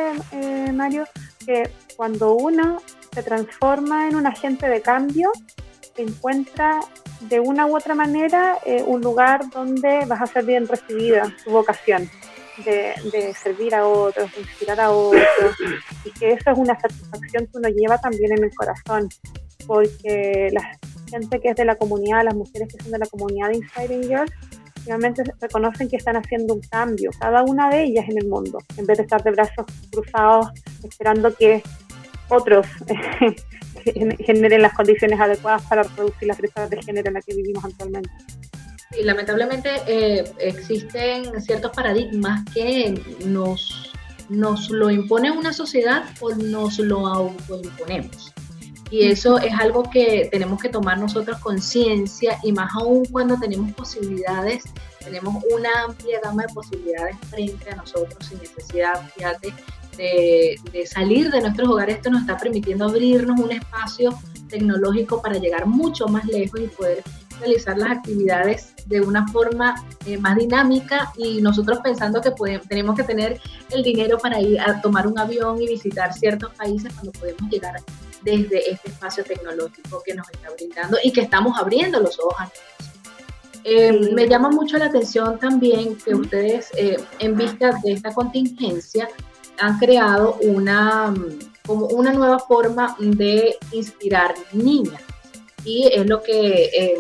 Mario, 0.72 1.04
que 1.44 1.70
cuando 1.94 2.32
uno 2.32 2.80
se 3.12 3.22
transforma 3.22 4.08
en 4.08 4.16
un 4.16 4.26
agente 4.26 4.66
de 4.66 4.80
cambio, 4.80 5.30
encuentra 5.98 6.80
de 7.20 7.38
una 7.38 7.66
u 7.66 7.76
otra 7.76 7.94
manera 7.94 8.58
un 8.86 9.02
lugar 9.02 9.50
donde 9.50 10.06
vas 10.06 10.22
a 10.22 10.26
ser 10.26 10.44
bien 10.44 10.66
recibida, 10.66 11.30
tu 11.44 11.50
vocación 11.50 12.08
de, 12.64 13.34
servir 13.34 13.74
a 13.74 13.86
otros, 13.86 14.32
de 14.34 14.40
inspirar 14.40 14.80
a 14.80 14.90
otros, 14.90 15.56
y 16.04 16.10
que 16.12 16.32
eso 16.32 16.50
es 16.50 16.58
una 16.58 16.78
satisfacción 16.78 17.46
que 17.46 17.58
uno 17.58 17.68
lleva 17.68 17.98
también 17.98 18.32
en 18.32 18.44
el 18.44 18.54
corazón, 18.54 19.08
porque 19.66 20.50
la 20.52 20.78
gente 21.10 21.40
que 21.40 21.50
es 21.50 21.56
de 21.56 21.64
la 21.64 21.76
comunidad, 21.76 22.24
las 22.24 22.34
mujeres 22.34 22.68
que 22.72 22.82
son 22.82 22.92
de 22.92 22.98
la 22.98 23.06
comunidad 23.06 23.48
de 23.48 23.56
Inspiring 23.56 24.02
Girls, 24.02 24.32
realmente 24.86 25.22
reconocen 25.40 25.88
que 25.88 25.96
están 25.96 26.16
haciendo 26.16 26.54
un 26.54 26.60
cambio, 26.60 27.10
cada 27.18 27.42
una 27.42 27.70
de 27.70 27.84
ellas 27.84 28.04
en 28.08 28.18
el 28.18 28.28
mundo, 28.28 28.58
en 28.76 28.86
vez 28.86 28.98
de 28.98 29.04
estar 29.04 29.22
de 29.22 29.30
brazos 29.30 29.64
cruzados 29.90 30.48
esperando 30.82 31.34
que 31.34 31.62
otros 32.28 32.66
generen 34.24 34.62
las 34.62 34.72
condiciones 34.74 35.18
adecuadas 35.20 35.62
para 35.62 35.82
reducir 35.82 36.28
las 36.28 36.38
brechas 36.38 36.70
de 36.70 36.82
género 36.82 37.08
en 37.08 37.14
la 37.14 37.20
que 37.20 37.34
vivimos 37.34 37.64
actualmente. 37.64 38.10
Sí, 38.94 39.02
lamentablemente 39.02 39.70
eh, 39.86 40.24
existen 40.38 41.40
ciertos 41.42 41.72
paradigmas 41.72 42.44
que 42.52 43.00
nos, 43.24 43.92
nos 44.28 44.70
lo 44.70 44.90
impone 44.90 45.30
una 45.30 45.52
sociedad 45.52 46.04
o 46.20 46.32
nos 46.34 46.78
lo 46.78 47.06
autoimponemos. 47.06 48.32
Y 48.90 49.06
eso 49.06 49.38
es 49.38 49.52
algo 49.58 49.82
que 49.90 50.28
tenemos 50.30 50.60
que 50.62 50.68
tomar 50.68 50.98
nosotros 50.98 51.38
conciencia 51.40 52.38
y 52.44 52.52
más 52.52 52.70
aún 52.74 53.04
cuando 53.06 53.38
tenemos 53.40 53.72
posibilidades, 53.72 54.62
tenemos 55.02 55.42
una 55.52 55.70
amplia 55.86 56.20
gama 56.22 56.44
de 56.46 56.54
posibilidades 56.54 57.16
frente 57.28 57.70
a 57.70 57.76
nosotros 57.76 58.24
sin 58.24 58.38
necesidad, 58.38 59.08
fíjate, 59.14 59.52
de, 59.96 60.56
de 60.72 60.86
salir 60.86 61.30
de 61.30 61.40
nuestros 61.40 61.68
hogares. 61.68 61.96
Esto 61.96 62.10
nos 62.10 62.20
está 62.20 62.36
permitiendo 62.36 62.84
abrirnos 62.84 63.40
un 63.40 63.50
espacio 63.50 64.16
tecnológico 64.48 65.20
para 65.20 65.38
llegar 65.38 65.66
mucho 65.66 66.06
más 66.06 66.24
lejos 66.26 66.60
y 66.60 66.68
poder 66.68 67.02
realizar 67.40 67.78
las 67.78 67.90
actividades 67.90 68.74
de 68.86 69.00
una 69.00 69.26
forma 69.28 69.74
eh, 70.06 70.18
más 70.18 70.36
dinámica 70.36 71.12
y 71.16 71.40
nosotros 71.40 71.78
pensando 71.82 72.20
que 72.20 72.30
podemos, 72.30 72.66
tenemos 72.68 72.96
que 72.96 73.02
tener 73.02 73.40
el 73.70 73.82
dinero 73.82 74.18
para 74.18 74.40
ir 74.40 74.60
a 74.60 74.80
tomar 74.80 75.06
un 75.06 75.18
avión 75.18 75.60
y 75.60 75.68
visitar 75.68 76.12
ciertos 76.12 76.54
países 76.54 76.92
cuando 76.92 77.12
podemos 77.12 77.50
llegar 77.50 77.76
desde 78.22 78.70
este 78.70 78.90
espacio 78.90 79.24
tecnológico 79.24 80.02
que 80.04 80.14
nos 80.14 80.28
está 80.30 80.50
brindando 80.50 80.98
y 81.02 81.12
que 81.12 81.22
estamos 81.22 81.58
abriendo 81.58 82.00
los 82.00 82.18
ojos 82.18 82.34
a 82.38 82.50
eh, 83.64 84.10
Me 84.12 84.28
llama 84.28 84.50
mucho 84.50 84.76
la 84.78 84.86
atención 84.86 85.38
también 85.38 85.96
que 85.96 86.14
ustedes, 86.14 86.70
eh, 86.76 86.96
en 87.18 87.36
vista 87.36 87.78
de 87.82 87.92
esta 87.92 88.12
contingencia, 88.12 89.08
han 89.58 89.78
creado 89.78 90.34
una, 90.42 91.14
como 91.66 91.86
una 91.86 92.12
nueva 92.12 92.38
forma 92.38 92.96
de 92.98 93.56
inspirar 93.72 94.34
niñas 94.52 95.00
y 95.64 95.88
es 95.92 96.06
lo 96.06 96.22
que 96.22 96.70
eh, 96.72 96.98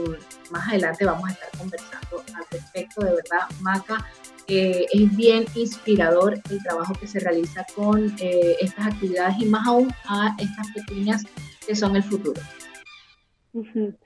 más 0.50 0.68
adelante 0.68 1.04
vamos 1.04 1.28
a 1.28 1.32
estar 1.32 1.50
conversando 1.58 2.24
al 2.34 2.44
respecto. 2.50 3.02
De 3.02 3.10
verdad, 3.10 3.48
Maca, 3.60 4.06
eh, 4.46 4.86
es 4.92 5.16
bien 5.16 5.44
inspirador 5.54 6.40
el 6.50 6.62
trabajo 6.62 6.94
que 6.94 7.06
se 7.06 7.20
realiza 7.20 7.66
con 7.74 8.14
eh, 8.18 8.56
estas 8.60 8.88
actividades 8.88 9.36
y 9.38 9.46
más 9.46 9.66
aún 9.66 9.92
a 10.06 10.36
estas 10.38 10.70
pequeñas 10.72 11.24
que 11.66 11.74
son 11.74 11.96
el 11.96 12.02
futuro. 12.02 12.40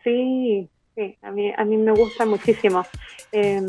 Sí, 0.05 0.69
sí, 0.95 1.19
a 1.23 1.31
mí, 1.31 1.53
a 1.57 1.65
mí 1.65 1.77
me 1.77 1.93
gusta 1.93 2.25
muchísimo. 2.27 2.85
Em, 3.33 3.67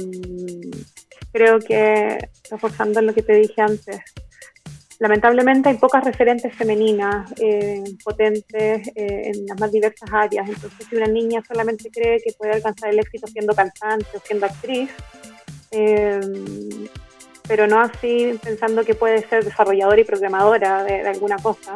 creo 1.32 1.60
que, 1.60 2.18
reforzando 2.52 3.02
lo 3.02 3.14
que 3.14 3.24
te 3.24 3.34
dije 3.34 3.62
antes, 3.62 4.00
lamentablemente 5.00 5.70
hay 5.70 5.78
pocas 5.78 6.04
referentes 6.04 6.54
femeninas 6.54 7.32
eh, 7.38 7.84
potentes 8.04 8.88
eh, 8.96 9.32
en 9.34 9.46
las 9.48 9.60
más 9.60 9.72
diversas 9.72 10.10
áreas. 10.12 10.48
Entonces, 10.48 10.88
si 10.88 10.96
una 10.96 11.08
niña 11.08 11.42
solamente 11.48 11.90
cree 11.90 12.22
que 12.22 12.34
puede 12.38 12.54
alcanzar 12.54 12.90
el 12.90 13.00
éxito 13.00 13.26
siendo 13.28 13.56
cantante 13.56 14.06
o 14.14 14.20
siendo 14.20 14.46
actriz, 14.46 14.92
eh, 15.72 16.20
pero 17.48 17.66
no 17.66 17.80
así 17.80 18.38
pensando 18.44 18.84
que 18.84 18.94
puede 18.94 19.28
ser 19.28 19.44
desarrolladora 19.44 20.00
y 20.00 20.04
programadora 20.04 20.84
de, 20.84 21.08
alguna 21.08 21.38
cosa. 21.38 21.76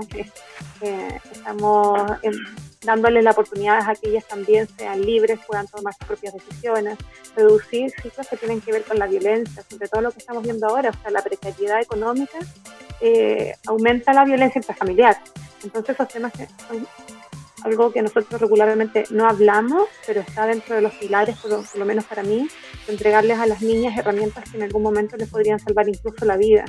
estamos 1.32 2.00
dándole 2.84 3.22
la 3.22 3.32
oportunidad 3.32 3.90
a 3.90 3.96
que 3.96 4.10
ellas 4.10 4.28
también 4.28 4.68
sean 4.78 5.02
libres, 5.02 5.40
puedan 5.48 5.66
tomar 5.68 5.94
sus 5.96 6.06
propias 6.06 6.34
decisiones, 6.34 6.98
reducir 7.36 7.90
ciclos 8.02 8.28
que 8.28 8.38
tienen 8.38 8.62
que 8.62 8.72
ver 8.72 8.84
con 8.84 9.00
la 9.00 9.08
violencia, 9.08 9.64
sobre 9.68 9.88
todo 9.88 10.02
lo 10.02 10.12
que 10.12 10.20
estamos 10.20 10.44
viendo 10.44 10.68
ahora, 10.68 10.90
o 10.90 11.02
sea, 11.02 11.10
la 11.10 11.22
precariedad 11.22 11.82
económica 11.82 12.38
eh, 13.06 13.54
aumenta 13.68 14.14
la 14.14 14.24
violencia 14.24 14.60
intrafamiliar. 14.60 15.18
Entonces 15.62 15.94
esos 15.94 16.08
temas 16.08 16.32
son 16.68 16.88
algo 17.64 17.92
que 17.92 18.02
nosotros 18.02 18.40
regularmente 18.40 19.06
no 19.12 19.28
hablamos, 19.28 19.88
pero 20.06 20.22
está 20.22 20.46
dentro 20.46 20.76
de 20.76 20.82
los 20.82 20.94
pilares, 20.94 21.38
por 21.38 21.52
lo, 21.52 21.86
menos 21.86 22.06
para 22.06 22.24
mí, 22.24 22.48
de 22.86 22.94
entregarles 22.94 23.40
a 23.40 23.46
las 23.46 23.62
niñas 23.62 23.98
herramientas 23.98 24.50
que 24.50 24.58
en 24.58 24.64
algún 24.64 24.84
momento 24.84 25.16
les 25.18 25.30
podrían 25.30 25.60
salvar 25.60 25.88
incluso 25.88 26.26
la 26.26 26.38
vida. 26.38 26.66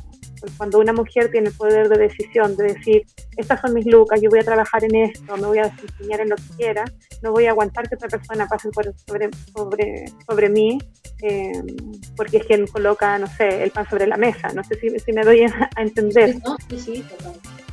cuando 0.57 0.79
una 0.79 0.93
mujer 0.93 1.31
tiene 1.31 1.49
el 1.49 1.55
poder 1.55 1.89
de 1.89 1.99
decisión, 1.99 2.57
de 2.57 2.75
decir, 2.75 3.03
estas 3.37 3.61
son 3.61 3.73
mis 3.75 3.87
lucas, 3.87 4.21
yo 4.21 4.31
voy 4.31 4.41
a 4.41 4.45
trabajar 4.45 4.85
en 4.85 4.95
esto, 4.97 5.37
me 5.37 5.47
voy 5.47 5.59
a 5.59 5.65
desempeñar 5.65 6.21
en 6.21 6.29
lo 6.31 6.37
que 6.37 6.57
quiera, 6.57 6.85
no 7.23 7.33
voy 7.33 7.47
a 7.47 7.51
aguantar 7.51 7.89
que 7.89 7.95
otra 7.95 8.09
persona 8.09 8.47
pase 8.47 8.71
por, 8.71 8.85
sobre, 9.07 9.31
sobre, 9.55 10.05
sobre 10.27 10.49
mí, 10.51 10.79
eh, 11.23 11.63
porque 12.17 12.39
es 12.39 12.45
quien 12.45 12.67
coloca, 12.67 13.19
no 13.19 13.27
sé, 13.27 13.63
el 13.63 13.71
pan 13.71 13.89
sobre 13.89 14.07
la 14.07 14.17
mesa. 14.17 14.49
No 14.55 14.63
sé 14.63 14.79
si, 14.79 14.99
si 14.99 15.13
me 15.13 15.23
doy 15.23 15.43
a, 15.43 15.71
entender. 15.77 16.35
Sí, 16.69 16.79
sí, 16.79 17.05
Mm. 17.25 17.64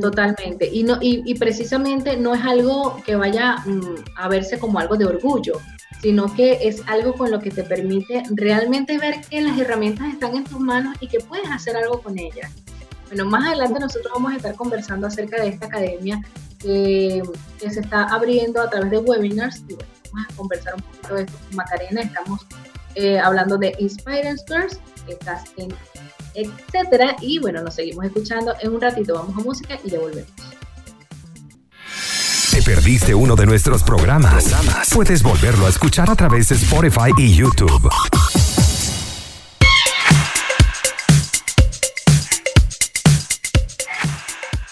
Totalmente. 0.00 0.68
Y, 0.70 0.82
no, 0.82 0.98
y, 1.00 1.34
precisamente 1.34 2.16
no 2.16 2.34
es 2.34 2.44
algo 2.44 3.02
que 3.04 3.16
vaya 3.16 3.56
mm, 3.64 4.04
a 4.16 4.28
verse 4.28 4.58
como 4.58 4.78
algo 4.78 4.96
de 4.96 5.06
orgullo, 5.06 5.60
sino 6.02 6.32
que 6.34 6.58
es 6.68 6.82
algo 6.86 7.14
con 7.14 7.30
lo 7.30 7.40
que 7.40 7.50
te 7.50 7.64
permite 7.64 8.22
realmente 8.30 8.98
ver 8.98 9.20
que 9.22 9.40
las 9.40 9.58
herramientas 9.58 10.12
están 10.12 10.36
en 10.36 10.44
tus 10.44 10.60
manos 10.60 10.96
y 11.00 11.08
que 11.08 11.20
puedes 11.20 11.50
hacer 11.50 11.76
algo 11.76 12.00
con 12.00 12.18
ellas. 12.18 12.52
Bueno, 13.08 13.24
más 13.24 13.46
adelante 13.46 13.80
nosotros 13.80 14.12
vamos 14.14 14.32
a 14.32 14.36
estar 14.36 14.54
conversando 14.54 15.06
acerca 15.06 15.42
de 15.42 15.48
esta 15.48 15.66
academia 15.66 16.20
que, 16.60 17.22
se 17.58 17.80
está 17.80 18.04
abriendo 18.04 18.60
a 18.60 18.70
través 18.70 18.90
de 18.90 18.98
webinars 18.98 19.64
y 19.68 19.74
bueno, 19.74 19.90
vamos 20.12 20.28
a 20.30 20.36
conversar 20.36 20.74
un 20.76 20.82
poquito 20.82 21.14
de 21.14 21.22
esto 21.22 21.38
con 21.46 21.56
Macarena. 21.56 22.00
Estamos 22.02 22.46
eh, 22.94 23.18
hablando 23.18 23.58
de 23.58 23.74
Inspire 23.78 24.34
Girls, 24.46 24.80
estás 25.08 25.44
en 25.56 25.70
etcétera. 26.34 27.16
Y 27.20 27.38
bueno, 27.38 27.62
nos 27.62 27.74
seguimos 27.74 28.04
escuchando. 28.04 28.54
En 28.60 28.74
un 28.74 28.80
ratito 28.80 29.14
vamos 29.14 29.36
a 29.36 29.40
música 29.40 29.78
y 29.84 29.90
ya 29.90 29.98
volvemos. 29.98 30.30
¿Te 32.50 32.62
perdiste 32.62 33.14
uno 33.14 33.36
de 33.36 33.46
nuestros 33.46 33.84
programas? 33.84 34.52
Puedes 34.92 35.22
volverlo 35.22 35.66
a 35.66 35.68
escuchar 35.68 36.10
a 36.10 36.16
través 36.16 36.48
de 36.48 36.56
Spotify 36.56 37.12
y 37.16 37.32
YouTube. 37.34 37.88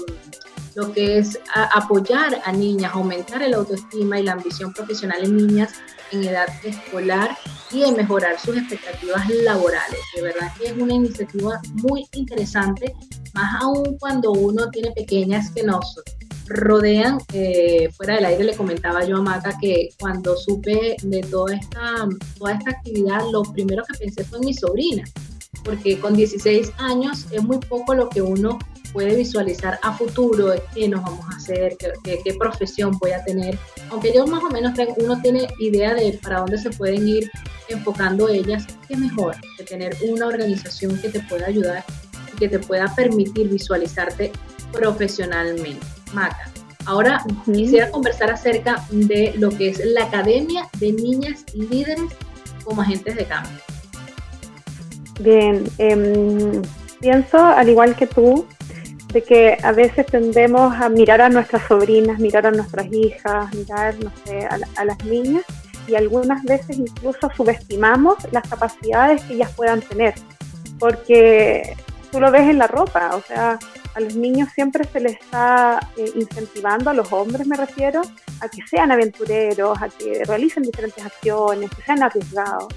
lo 0.76 0.92
que 0.94 1.18
es 1.20 1.40
apoyar 1.74 2.42
a 2.46 2.52
niñas, 2.52 2.94
aumentar 2.94 3.42
el 3.44 3.54
autoestima 3.54 4.20
y 4.20 4.24
la 4.24 4.34
ambición 4.34 4.74
profesional 4.74 5.24
en 5.24 5.38
niñas 5.38 5.74
en 6.12 6.24
edad 6.24 6.48
escolar 6.64 7.38
y 7.72 7.84
en 7.84 7.96
mejorar 7.96 8.40
sus 8.40 8.58
expectativas 8.58 9.30
laborales. 9.30 10.00
De 10.16 10.22
verdad 10.22 10.52
que 10.58 10.68
es 10.68 10.74
una 10.74 10.94
iniciativa 10.94 11.62
muy 11.74 12.08
interesante, 12.14 12.96
más 13.34 13.62
aún 13.62 13.98
cuando 14.00 14.32
uno 14.32 14.70
tiene 14.70 14.92
pequeñas 14.92 15.52
que 15.52 15.64
nos 15.64 16.02
rodean. 16.48 17.20
Eh, 17.34 17.90
fuera 17.96 18.16
del 18.16 18.26
aire 18.26 18.44
le 18.44 18.56
comentaba 18.56 19.06
yo 19.06 19.18
a 19.18 19.22
Maca 19.22 19.56
que 19.62 19.90
cuando 20.00 20.36
supe 20.36 20.96
de 21.02 21.22
toda 21.22 21.56
esta, 21.56 22.08
toda 22.38 22.54
esta 22.54 22.72
actividad, 22.72 23.22
lo 23.32 23.44
primero 23.44 23.84
que 23.84 23.98
pensé 23.98 24.24
fue 24.24 24.40
en 24.40 24.46
mi 24.46 24.54
sobrina, 24.54 25.04
porque 25.64 26.00
con 26.00 26.16
16 26.16 26.72
años 26.78 27.28
es 27.32 27.44
muy 27.44 27.60
poco 27.60 27.94
lo 27.94 28.10
que 28.10 28.22
uno 28.22 28.58
puede 28.94 29.16
visualizar 29.16 29.80
a 29.84 29.94
futuro 29.94 30.54
qué 30.74 30.88
nos 30.88 31.04
vamos 31.04 31.26
a 31.32 31.38
hacer, 31.38 31.78
qué, 31.78 32.20
qué, 32.24 32.34
profesión 32.34 32.98
voy 33.00 33.12
a 33.12 33.24
tener. 33.24 33.58
Aunque 33.90 34.12
yo 34.14 34.26
más 34.28 34.44
o 34.44 34.50
menos 34.50 34.74
tengo, 34.74 34.96
uno 34.98 35.22
tiene 35.22 35.48
idea 35.60 35.94
de 35.94 36.20
para 36.22 36.40
dónde 36.40 36.58
se 36.58 36.70
pueden 36.72 37.08
ir 37.08 37.32
enfocando 37.68 38.28
ellas, 38.30 38.66
qué 38.88 38.98
mejor 38.98 39.36
que 39.58 39.64
tener 39.64 39.96
una 40.08 40.28
organización 40.28 40.98
que 41.00 41.10
te 41.10 41.20
pueda 41.22 41.48
ayudar 41.48 41.84
y 42.34 42.38
que 42.38 42.50
te 42.50 42.60
pueda 42.60 42.94
permitir 42.96 43.50
visualizarte 43.50 44.32
profesionalmente. 44.72 45.86
Maca. 46.14 46.50
Ahora 46.86 47.24
quisiera 47.46 47.92
conversar 47.92 48.32
acerca 48.32 48.84
de 48.90 49.34
lo 49.38 49.50
que 49.50 49.70
es 49.70 49.86
la 49.86 50.06
Academia 50.06 50.68
de 50.80 50.92
Niñas 50.94 51.46
Líderes 51.54 52.02
como 52.64 52.82
Agentes 52.82 53.16
de 53.16 53.26
Cambio. 53.26 53.60
Bien, 55.20 55.66
em, 55.78 56.62
pienso, 57.00 57.38
al 57.38 57.70
igual 57.70 57.96
que 57.96 58.08
tú, 58.08 58.48
de 59.14 59.24
que 59.24 59.58
a 59.64 59.72
veces 59.72 60.06
tendemos 60.06 60.76
a 60.76 60.88
mirar 60.90 61.22
a 61.22 61.30
nuestras 61.30 61.68
sobrinas, 61.68 62.20
mirar 62.20 62.46
a 62.46 62.52
nuestras 62.52 62.88
hijas, 62.92 63.54
mirar, 63.56 63.96
no 64.04 64.12
sé, 64.26 64.46
a, 64.46 64.86
las 64.86 65.04
niñas 65.04 65.44
y 65.88 65.96
algunas 65.96 66.44
veces 66.44 66.78
incluso 66.78 67.30
subestimamos 67.36 68.18
las 68.32 68.48
capacidades 68.48 69.24
que 69.24 69.34
ellas 69.34 69.52
puedan 69.56 69.82
tener, 69.82 70.14
porque 70.78 71.76
tú 72.12 72.20
lo 72.20 72.30
ves 72.32 72.44
en 72.44 72.60
la 72.60 72.68
ropa, 72.68 73.16
o 73.16 73.22
sea, 73.22 73.58
a 73.96 74.00
los 74.00 74.16
niños 74.16 74.50
siempre 74.54 74.86
se 74.86 75.00
les 75.00 75.14
está 75.14 75.80
eh, 75.98 76.12
incentivando, 76.16 76.92
a 76.92 76.94
los 76.94 77.12
hombres 77.12 77.48
me 77.48 77.58
refiero, 77.58 78.02
a 78.42 78.48
que 78.48 78.62
sean 78.68 78.92
aventureros, 78.92 79.82
a 79.82 79.90
que 79.90 80.24
realicen 80.26 80.62
diferentes 80.62 81.04
acciones, 81.04 81.72
que 81.72 81.82
sean 81.82 82.04
arriesgados. 82.04 82.68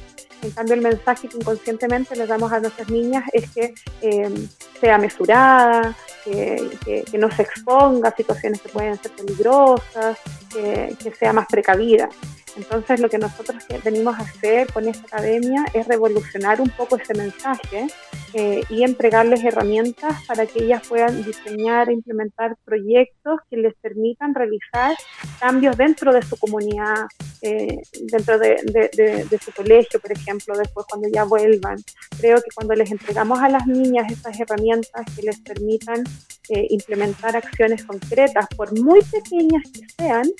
En 0.43 0.51
cambio, 0.51 0.75
el 0.75 0.81
mensaje 0.81 1.29
que 1.29 1.37
inconscientemente 1.37 2.17
les 2.17 2.29
damos 2.29 2.51
a 2.51 2.59
nuestras 2.59 2.89
niñas 2.89 3.25
es 3.33 3.49
que 3.51 3.75
eh, 4.01 4.49
sea 4.81 4.99
mesurada, 4.99 5.95
que, 6.25 7.19
no 7.19 7.31
se 7.31 7.43
exponga 7.43 8.09
a 8.09 8.17
situaciones 8.17 8.61
que 8.61 8.69
pueden 8.69 9.01
ser 9.01 9.13
peligrosas, 9.13 10.19
que, 10.53 10.97
que 11.03 11.15
sea 11.15 11.33
más 11.33 11.47
precavida. 11.47 12.09
Entonces, 12.57 13.01
lo 13.01 13.09
que 13.09 13.19
nosotros 13.19 13.65
venimos 13.85 14.19
a 14.19 14.23
hacer 14.23 14.73
con 14.73 14.89
esta 14.89 15.07
academia 15.07 15.65
es 15.73 15.87
revolucionar 15.87 16.61
un 16.61 16.69
poco 16.71 16.97
ese 16.97 17.15
mensaje 17.15 17.87
eh, 18.35 18.63
y 18.71 18.83
entregarles 18.83 19.45
herramientas 19.45 20.25
para 20.27 20.47
que 20.47 20.65
ellas 20.65 20.87
puedan 20.89 21.23
diseñar 21.23 21.91
e 21.91 21.93
implementar 21.93 22.57
proyectos 22.65 23.41
que 23.51 23.57
les 23.59 23.75
permitan 23.75 24.35
realizar 24.35 24.97
cambios 25.39 25.77
dentro 25.77 26.13
de 26.13 26.23
su 26.23 26.39
comunidad, 26.39 27.07
eh, 27.43 27.79
dentro 28.01 28.39
de, 28.39 29.41
su 29.43 29.53
colegio, 29.53 30.01
por 30.01 30.13
ejemplo, 30.13 30.57
después 30.57 30.87
cuando 30.89 31.09
ya 31.13 31.25
vuelvan. 31.25 31.77
Creo 32.19 32.37
que 32.37 32.51
cuando 32.55 32.75
les 32.75 32.91
entregamos 32.91 33.41
a 33.41 33.49
las 33.49 33.67
niñas 33.67 34.11
estas 34.11 34.39
herramientas 34.41 35.05
que 35.15 35.23
les 35.23 35.39
permitan 35.41 36.05
eh, 36.49 36.67
implementar 36.71 37.37
acciones 37.37 37.85
concretas, 37.85 38.47
por 38.57 38.79
muy 38.81 39.01
pequeñas 39.03 39.63
que 39.73 39.87
sean, 39.97 40.31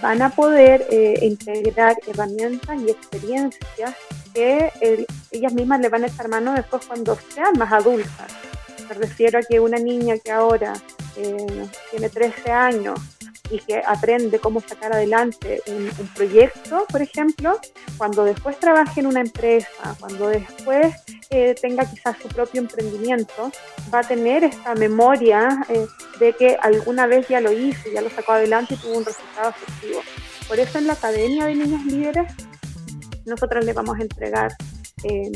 van 0.00 0.22
a 0.22 0.30
poder 0.30 0.86
integrar 1.22 1.96
herramientas 2.06 2.80
y 2.82 2.90
experiencias 2.90 3.94
que 4.34 4.70
ellas 5.30 5.52
mismas 5.52 5.80
le 5.80 5.88
van 5.88 6.04
a 6.04 6.06
echar 6.06 6.28
mano 6.28 6.54
después 6.54 6.86
cuando 6.86 7.16
sean 7.34 7.52
más 7.58 7.72
adultas. 7.72 8.32
Me 8.88 8.94
refiero 8.94 9.38
a 9.38 9.42
que 9.42 9.60
una 9.60 9.78
niña 9.78 10.18
que 10.18 10.30
ahora 10.30 10.74
eh, 11.16 11.68
tiene 11.90 12.08
13 12.08 12.50
años, 12.50 12.98
y 13.52 13.58
que 13.58 13.82
aprende 13.86 14.38
cómo 14.38 14.60
sacar 14.60 14.94
adelante 14.94 15.62
un, 15.66 15.90
proyecto, 16.14 16.86
por 16.90 17.02
ejemplo, 17.02 17.60
cuando 17.98 18.24
después 18.24 18.58
trabaje 18.58 19.00
en 19.00 19.06
una 19.06 19.20
empresa, 19.20 19.94
cuando 20.00 20.28
después 20.28 20.94
eh, 21.28 21.54
tenga 21.60 21.84
quizás 21.84 22.16
su 22.20 22.28
propio 22.28 22.62
emprendimiento, 22.62 23.52
va 23.92 23.98
a 24.00 24.02
tener 24.02 24.42
esta 24.44 24.74
memoria 24.74 25.66
eh, 25.68 25.86
de 26.18 26.32
que 26.32 26.56
alguna 26.60 27.06
vez 27.06 27.28
ya 27.28 27.42
lo 27.42 27.52
hizo, 27.52 27.90
ya 27.92 28.00
lo 28.00 28.08
sacó 28.08 28.32
adelante 28.32 28.74
y 28.74 28.76
tuvo 28.78 28.96
un 28.96 29.04
resultado 29.04 29.50
efectivo. 29.50 30.00
Por 30.48 30.58
eso 30.58 30.78
en 30.78 30.86
la 30.86 30.94
Academia 30.94 31.44
de 31.44 31.54
Niños 31.54 31.84
Líderes 31.84 32.32
nosotros 33.26 33.64
le 33.66 33.74
vamos 33.74 33.98
a 33.98 34.02
entregar 34.02 34.50
eh, 35.04 35.30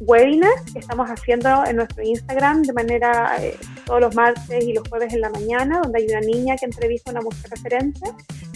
webinars 0.00 0.72
que 0.72 0.78
estamos 0.78 1.08
haciendo 1.08 1.64
en 1.66 1.76
nuestro 1.76 2.02
Instagram 2.02 2.62
de 2.62 2.72
manera 2.72 3.36
eh, 3.40 3.56
todos 3.84 4.00
los 4.00 4.14
martes 4.14 4.64
y 4.64 4.72
los 4.72 4.88
jueves 4.88 5.12
en 5.12 5.20
la 5.20 5.30
mañana, 5.30 5.80
donde 5.82 5.98
hay 5.98 6.06
una 6.08 6.20
niña 6.20 6.56
que 6.56 6.66
entrevista 6.66 7.10
a 7.10 7.14
una 7.14 7.22
mujer 7.22 7.50
referente, 7.50 8.00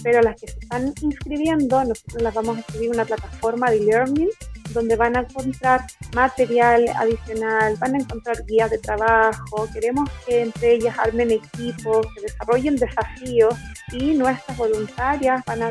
pero 0.03 0.21
las 0.23 0.41
que 0.41 0.49
se 0.49 0.59
están 0.59 0.93
inscribiendo, 1.01 1.85
nosotros 1.85 2.23
las 2.23 2.35
vamos 2.35 2.57
a 2.57 2.61
escribir 2.61 2.91
una 2.91 3.05
plataforma 3.05 3.71
de 3.71 3.81
learning 3.81 4.31
donde 4.73 4.97
van 4.97 5.17
a 5.17 5.21
encontrar 5.21 5.85
material 6.15 6.89
adicional, 6.97 7.77
van 7.79 7.95
a 7.95 7.99
encontrar 7.99 8.45
guías 8.47 8.71
de 8.71 8.79
trabajo, 8.79 9.69
queremos 9.73 10.09
que 10.27 10.43
entre 10.43 10.75
ellas 10.75 10.99
armen 10.99 11.31
equipos, 11.31 12.07
que 12.15 12.23
desarrollen 12.23 12.77
desafíos 12.77 13.55
y 13.93 14.15
nuestras 14.15 14.57
voluntarias 14.57 15.45
van 15.45 15.63
a 15.63 15.71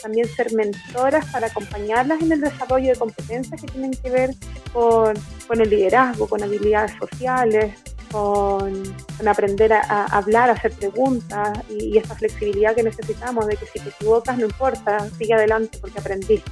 también 0.00 0.28
ser 0.28 0.52
mentoras 0.52 1.24
para 1.26 1.48
acompañarlas 1.48 2.20
en 2.22 2.32
el 2.32 2.40
desarrollo 2.40 2.88
de 2.88 2.96
competencias 2.96 3.60
que 3.60 3.66
tienen 3.68 3.92
que 3.92 4.10
ver 4.10 4.34
con, 4.72 5.14
con 5.46 5.60
el 5.60 5.70
liderazgo, 5.70 6.26
con 6.26 6.42
habilidades 6.42 6.92
sociales, 6.98 7.74
con, 8.10 8.82
aprender 9.26 9.72
a, 9.72 10.06
hablar, 10.06 10.50
a 10.50 10.54
hacer 10.54 10.72
preguntas 10.72 11.58
y, 11.68 11.96
esa 11.96 12.14
flexibilidad 12.14 12.74
que 12.74 12.82
necesitamos 12.82 13.46
de 13.46 13.56
que 13.56 13.66
si 13.66 13.78
te 13.78 13.90
equivocas 13.90 14.38
no 14.38 14.46
importa, 14.46 15.08
sigue 15.18 15.34
adelante 15.34 15.78
porque 15.80 15.98
aprendiste. 15.98 16.50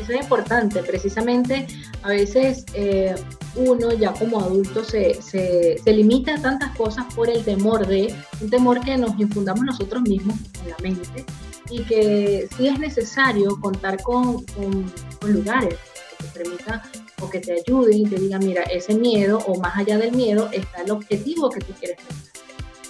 Eso 0.00 0.12
es 0.12 0.22
importante, 0.22 0.82
precisamente 0.82 1.66
a 2.02 2.08
veces 2.08 2.64
eh, 2.74 3.14
uno 3.54 3.92
ya 3.92 4.12
como 4.12 4.40
adulto 4.40 4.82
se, 4.82 5.20
se, 5.22 5.78
se, 5.78 5.92
limita 5.92 6.34
a 6.34 6.42
tantas 6.42 6.76
cosas 6.76 7.04
por 7.14 7.28
el 7.28 7.44
temor 7.44 7.86
de, 7.86 8.14
un 8.40 8.50
temor 8.50 8.80
que 8.80 8.96
nos 8.96 9.18
infundamos 9.20 9.64
nosotros 9.64 10.02
mismos 10.02 10.36
en 10.64 10.70
la 10.70 10.76
mente 10.82 11.24
y 11.72 11.82
que 11.84 12.48
sí 12.56 12.68
es 12.68 12.78
necesario 12.78 13.58
contar 13.58 14.02
con, 14.02 14.44
con, 14.44 14.92
lugares 15.22 15.78
que 16.18 16.24
te 16.24 16.38
permitan 16.38 16.82
o 17.20 17.30
que 17.30 17.40
te 17.40 17.52
ayuden 17.52 17.98
y 17.98 18.04
te 18.04 18.16
digan, 18.16 18.44
mira, 18.44 18.62
ese 18.64 18.94
miedo 18.94 19.38
o 19.46 19.58
más 19.58 19.76
allá 19.78 19.96
del 19.96 20.12
miedo 20.12 20.50
está 20.52 20.82
el 20.82 20.90
objetivo 20.90 21.48
que 21.48 21.60
tú 21.60 21.72
quieres 21.78 21.98
lograr. 21.98 22.32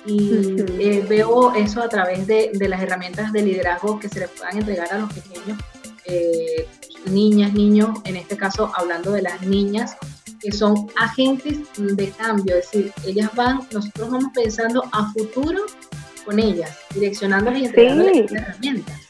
Y 0.05 0.57
eh, 0.83 1.07
veo 1.09 1.55
eso 1.55 1.81
a 1.81 1.89
través 1.89 2.27
de, 2.27 2.51
de, 2.55 2.69
las 2.69 2.83
herramientas 2.83 3.33
de 3.33 3.43
liderazgo 3.43 4.01
que 4.01 4.09
se 4.09 4.19
les 4.19 4.31
puedan 4.31 4.59
entregar 4.59 4.93
a 4.93 4.99
los 4.99 5.13
pequeños, 5.13 5.59
eh, 6.07 6.67
niñas, 7.07 7.53
niños, 7.53 8.01
en 8.05 8.17
este 8.17 8.37
caso 8.37 8.73
hablando 8.75 9.13
de 9.13 9.23
las 9.23 9.43
niñas, 9.43 9.97
que 10.41 10.51
son 10.51 10.89
agentes 10.97 11.59
de 11.77 12.11
cambio, 12.11 12.57
es 12.57 12.69
decir, 12.73 12.93
ellas 13.07 13.31
van, 13.37 13.61
nosotros 13.71 14.11
vamos 14.11 14.33
pensando 14.35 14.83
a 14.91 15.13
futuro 15.13 15.67
con 16.25 16.39
ellas, 16.39 16.79
direccionándolas 16.95 17.61
y 17.61 17.65
entregándoles 17.67 18.33
herramientas. 18.33 19.09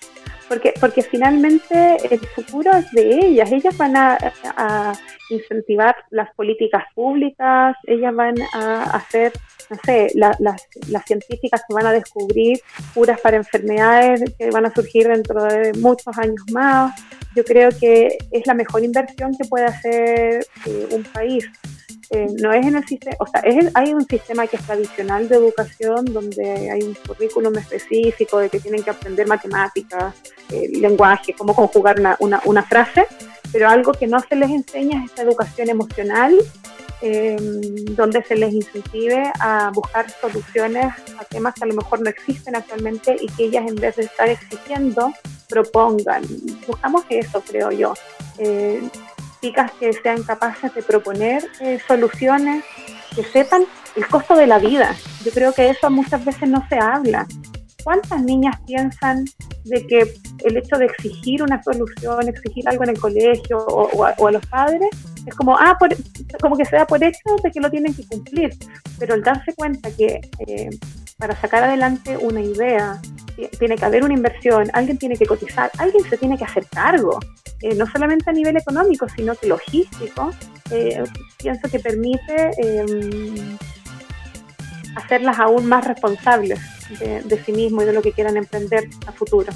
Porque, 0.48 0.74
porque 0.78 1.02
finalmente 1.02 1.96
el 2.10 2.20
futuro 2.20 2.72
es 2.72 2.90
de 2.92 3.26
ellas, 3.26 3.50
ellas 3.52 3.74
van 3.76 3.96
a, 3.96 4.18
incentivar 5.30 5.96
las 6.10 6.30
políticas 6.34 6.84
públicas, 6.94 7.74
ellas 7.86 8.14
van 8.14 8.34
a 8.52 8.82
hacer, 8.96 9.32
no 9.70 9.78
sé, 9.82 10.08
las, 10.14 10.36
las 10.40 11.04
científicas 11.06 11.62
que 11.66 11.74
van 11.74 11.86
a 11.86 11.92
descubrir 11.92 12.60
curas 12.92 13.18
para 13.18 13.38
enfermedades 13.38 14.22
que 14.38 14.50
van 14.50 14.66
a 14.66 14.74
surgir 14.74 15.08
dentro 15.08 15.42
de 15.44 15.72
muchos 15.78 16.18
años 16.18 16.42
más. 16.52 17.00
Yo 17.34 17.44
creo 17.44 17.70
que 17.70 18.18
es 18.30 18.46
la 18.46 18.52
mejor 18.52 18.84
inversión 18.84 19.32
que 19.34 19.48
puede 19.48 19.64
hacer 19.64 20.46
eh, 20.66 20.88
un 20.90 21.02
país. 21.04 21.48
Eh, 22.14 22.26
no 22.42 22.52
es 22.52 22.66
en 22.66 22.76
el 22.76 22.86
sistema, 22.86 23.16
o 23.20 23.26
sea, 23.26 23.40
es 23.40 23.70
hay 23.72 23.94
un 23.94 24.06
sistema 24.06 24.46
que 24.46 24.56
es 24.56 24.62
tradicional 24.66 25.30
de 25.30 25.36
educación 25.36 26.04
donde 26.04 26.70
hay 26.70 26.82
un 26.82 26.92
currículum 26.92 27.56
específico 27.56 28.38
de 28.38 28.50
que 28.50 28.60
tienen 28.60 28.82
que 28.82 28.90
aprender 28.90 29.26
matemáticas, 29.26 30.14
eh, 30.50 30.68
lenguaje, 30.78 31.32
cómo 31.32 31.54
conjugar 31.54 31.98
una, 31.98 32.42
una, 32.44 32.62
frase, 32.64 33.06
pero 33.50 33.66
algo 33.66 33.92
que 33.92 34.06
no 34.06 34.20
se 34.20 34.36
les 34.36 34.50
enseña 34.50 34.98
es 34.98 35.10
esta 35.10 35.22
educación 35.22 35.70
emocional, 35.70 36.38
em, 37.00 37.86
donde 37.96 38.22
se 38.24 38.36
les 38.36 38.52
incentive 38.52 39.32
a 39.40 39.70
buscar 39.72 40.04
soluciones 40.20 40.92
a 41.18 41.24
temas 41.24 41.54
que 41.54 41.64
a 41.64 41.66
lo 41.66 41.74
mejor 41.74 42.02
no 42.02 42.10
existen 42.10 42.54
actualmente 42.56 43.16
y 43.18 43.26
que 43.28 43.44
ellas 43.44 43.64
en 43.66 43.76
vez 43.76 43.96
de 43.96 44.02
estar 44.02 44.28
exigiendo, 44.28 45.14
propongan. 45.48 46.24
Buscamos 46.66 47.04
eso, 47.08 47.40
creo 47.40 47.70
yo. 47.70 47.94
Chicas 49.42 49.72
que 49.80 49.92
sean 49.92 50.22
capaces 50.22 50.72
de 50.72 50.82
proponer 50.82 51.42
eh, 51.60 51.80
soluciones, 51.86 52.64
que 53.14 53.24
sepan 53.24 53.64
el 53.96 54.06
costo 54.06 54.36
de 54.36 54.46
la 54.46 54.58
vida. 54.58 54.94
Yo 55.24 55.32
creo 55.32 55.52
que 55.52 55.68
eso 55.68 55.90
muchas 55.90 56.24
veces 56.24 56.48
no 56.48 56.64
se 56.68 56.78
habla. 56.78 57.26
¿Cuántas 57.82 58.22
niñas 58.22 58.54
piensan 58.64 59.24
de 59.64 59.84
que 59.86 60.14
el 60.44 60.56
hecho 60.56 60.78
de 60.78 60.84
exigir 60.84 61.42
una 61.42 61.60
solución, 61.60 62.28
exigir 62.28 62.68
algo 62.68 62.84
en 62.84 62.90
el 62.90 63.00
colegio 63.00 63.58
o, 63.58 64.04
a, 64.04 64.30
los 64.30 64.46
padres, 64.46 64.88
es 65.26 65.34
como, 65.34 65.56
ah, 65.58 65.76
como 66.40 66.56
que 66.56 66.64
se 66.64 66.76
da 66.76 66.86
por 66.86 67.02
hecho 67.02 67.18
de 67.42 67.50
que 67.50 67.60
lo 67.60 67.68
tienen 67.68 67.94
que 67.94 68.06
cumplir? 68.06 68.56
Pero 69.00 69.16
el 69.16 69.22
darse 69.22 69.52
cuenta 69.54 69.90
que 69.90 70.20
eh, 70.46 70.70
para 71.22 71.40
sacar 71.40 71.62
adelante 71.62 72.16
una 72.16 72.40
idea 72.40 73.00
tiene 73.60 73.76
que 73.76 73.84
haber 73.84 74.02
una 74.02 74.12
inversión, 74.12 74.68
alguien 74.72 74.98
tiene 74.98 75.16
que 75.16 75.24
cotizar, 75.24 75.70
alguien 75.78 76.02
se 76.10 76.16
tiene 76.16 76.36
que 76.36 76.42
hacer 76.42 76.66
cargo. 76.66 77.20
Eh, 77.60 77.76
no 77.76 77.86
solamente 77.86 78.28
a 78.28 78.32
nivel 78.32 78.56
económico, 78.56 79.06
sino 79.08 79.36
que 79.36 79.46
logístico, 79.46 80.32
eh, 80.72 81.04
pienso 81.38 81.68
que 81.70 81.78
permite 81.78 82.50
em, 82.56 83.56
hacerlas 84.96 85.38
aún 85.38 85.66
más 85.66 85.86
responsables 85.86 86.58
de, 86.98 87.42
sí 87.46 87.52
mismo 87.52 87.82
y 87.82 87.84
de 87.84 87.92
lo 87.92 88.02
que 88.02 88.10
quieran 88.10 88.36
emprender 88.36 88.90
a 89.06 89.12
futuro. 89.12 89.52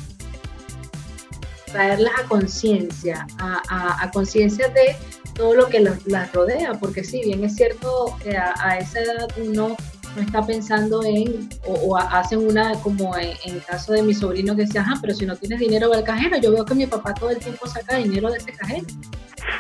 Traerlas 1.73 2.13
a 2.17 2.29
conciencia, 2.29 3.27
a, 3.41 4.09
conciencia 4.13 4.69
de 4.69 4.95
todo 5.35 5.57
lo 5.57 5.67
que 5.67 5.81
las 5.81 6.33
rodea, 6.33 6.75
porque 6.75 7.03
si 7.03 7.23
bien 7.23 7.43
es 7.43 7.57
cierto 7.57 8.17
que 8.23 8.37
a, 8.37 8.55
a 8.57 8.79
esa 8.79 9.01
edad 9.01 9.29
uno 9.37 9.77
no 10.17 10.23
está 10.23 10.45
pensando 10.45 11.05
en, 11.05 11.49
o, 11.67 11.97
hacen 11.97 12.47
una, 12.47 12.73
como 12.81 13.17
en, 13.17 13.37
el 13.45 13.63
caso 13.65 13.93
de 13.93 14.03
mi 14.03 14.15
sobrino 14.15 14.57
que 14.57 14.63
decía, 14.63 14.81
ajá, 14.81 14.95
pero 15.01 15.15
si 15.15 15.27
no 15.27 15.37
tienes 15.37 15.61
dinero 15.61 15.91
va 15.91 15.97
al 15.97 16.05
cajero, 16.05 16.39
yo 16.39 16.51
veo 16.53 16.65
que 16.65 16.75
mi 16.75 16.87
papá 16.87 17.15
todo 17.15 17.31
el 17.31 17.39
tiempo 17.39 17.67
saca 17.67 17.97
dinero 17.97 18.31
de 18.31 18.39
ese 18.39 18.53
cajero. 18.53 18.87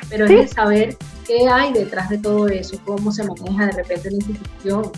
Pero 0.09 0.25
es 0.25 0.31
el 0.31 0.49
saber 0.49 0.97
qué 1.27 1.49
hay 1.49 1.73
detrás 1.73 2.09
de 2.09 2.19
todo 2.19 2.49
eso, 2.49 2.81
cómo 2.85 3.13
se 3.13 3.25
maneja 3.25 3.67
de 3.67 3.73
repente 3.73 4.11
la 4.11 4.17
institución. 4.17 4.91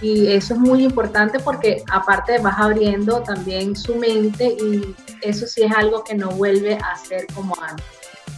Y 0.00 0.32
eso 0.32 0.54
es 0.54 0.60
muy 0.60 0.84
importante 0.84 1.38
porque 1.38 1.82
aparte 1.90 2.38
vas 2.38 2.58
abriendo 2.58 3.22
también 3.22 3.76
su 3.76 3.96
mente 3.96 4.56
y 4.60 4.94
eso 5.22 5.46
sí 5.46 5.62
es 5.62 5.72
algo 5.72 6.02
que 6.02 6.14
no 6.14 6.30
vuelve 6.30 6.74
a 6.76 6.96
ser 6.96 7.26
como 7.34 7.54
antes. 7.60 7.84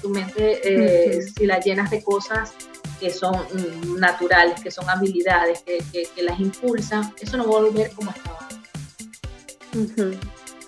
Tu 0.02 0.11
mente, 0.11 0.61
eh, 0.62 1.22
si 1.22 1.46
la 1.46 1.59
llenas 1.61 1.90
de 1.90 2.02
cosas 2.02 2.52
que 2.98 3.11
son 3.11 3.35
mm, 3.35 3.98
naturales, 3.98 4.61
que 4.61 4.70
son 4.70 4.88
habilidades, 4.88 5.62
que, 5.62 5.82
que, 5.92 6.22
las 6.22 6.38
impulsan, 6.40 7.12
eso 7.20 7.37
no 7.37 7.50
va 7.50 7.59
a 7.59 7.62
volver 7.62 7.90
como 7.92 8.11
estaba. 8.11 8.48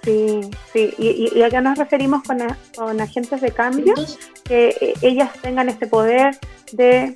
Sí, 0.05 0.41
sí, 0.73 0.95
y, 0.99 1.39
y, 1.39 1.43
acá 1.43 1.61
nos 1.61 1.77
referimos 1.77 2.23
con, 2.23 2.39
con 2.77 3.01
agentes 3.01 3.41
de 3.41 3.51
cambio, 3.51 3.95
que 4.45 4.69
eh, 4.81 4.95
ellas 5.03 5.31
tengan 5.43 5.69
este 5.69 5.87
poder 5.87 6.39
de 6.73 7.15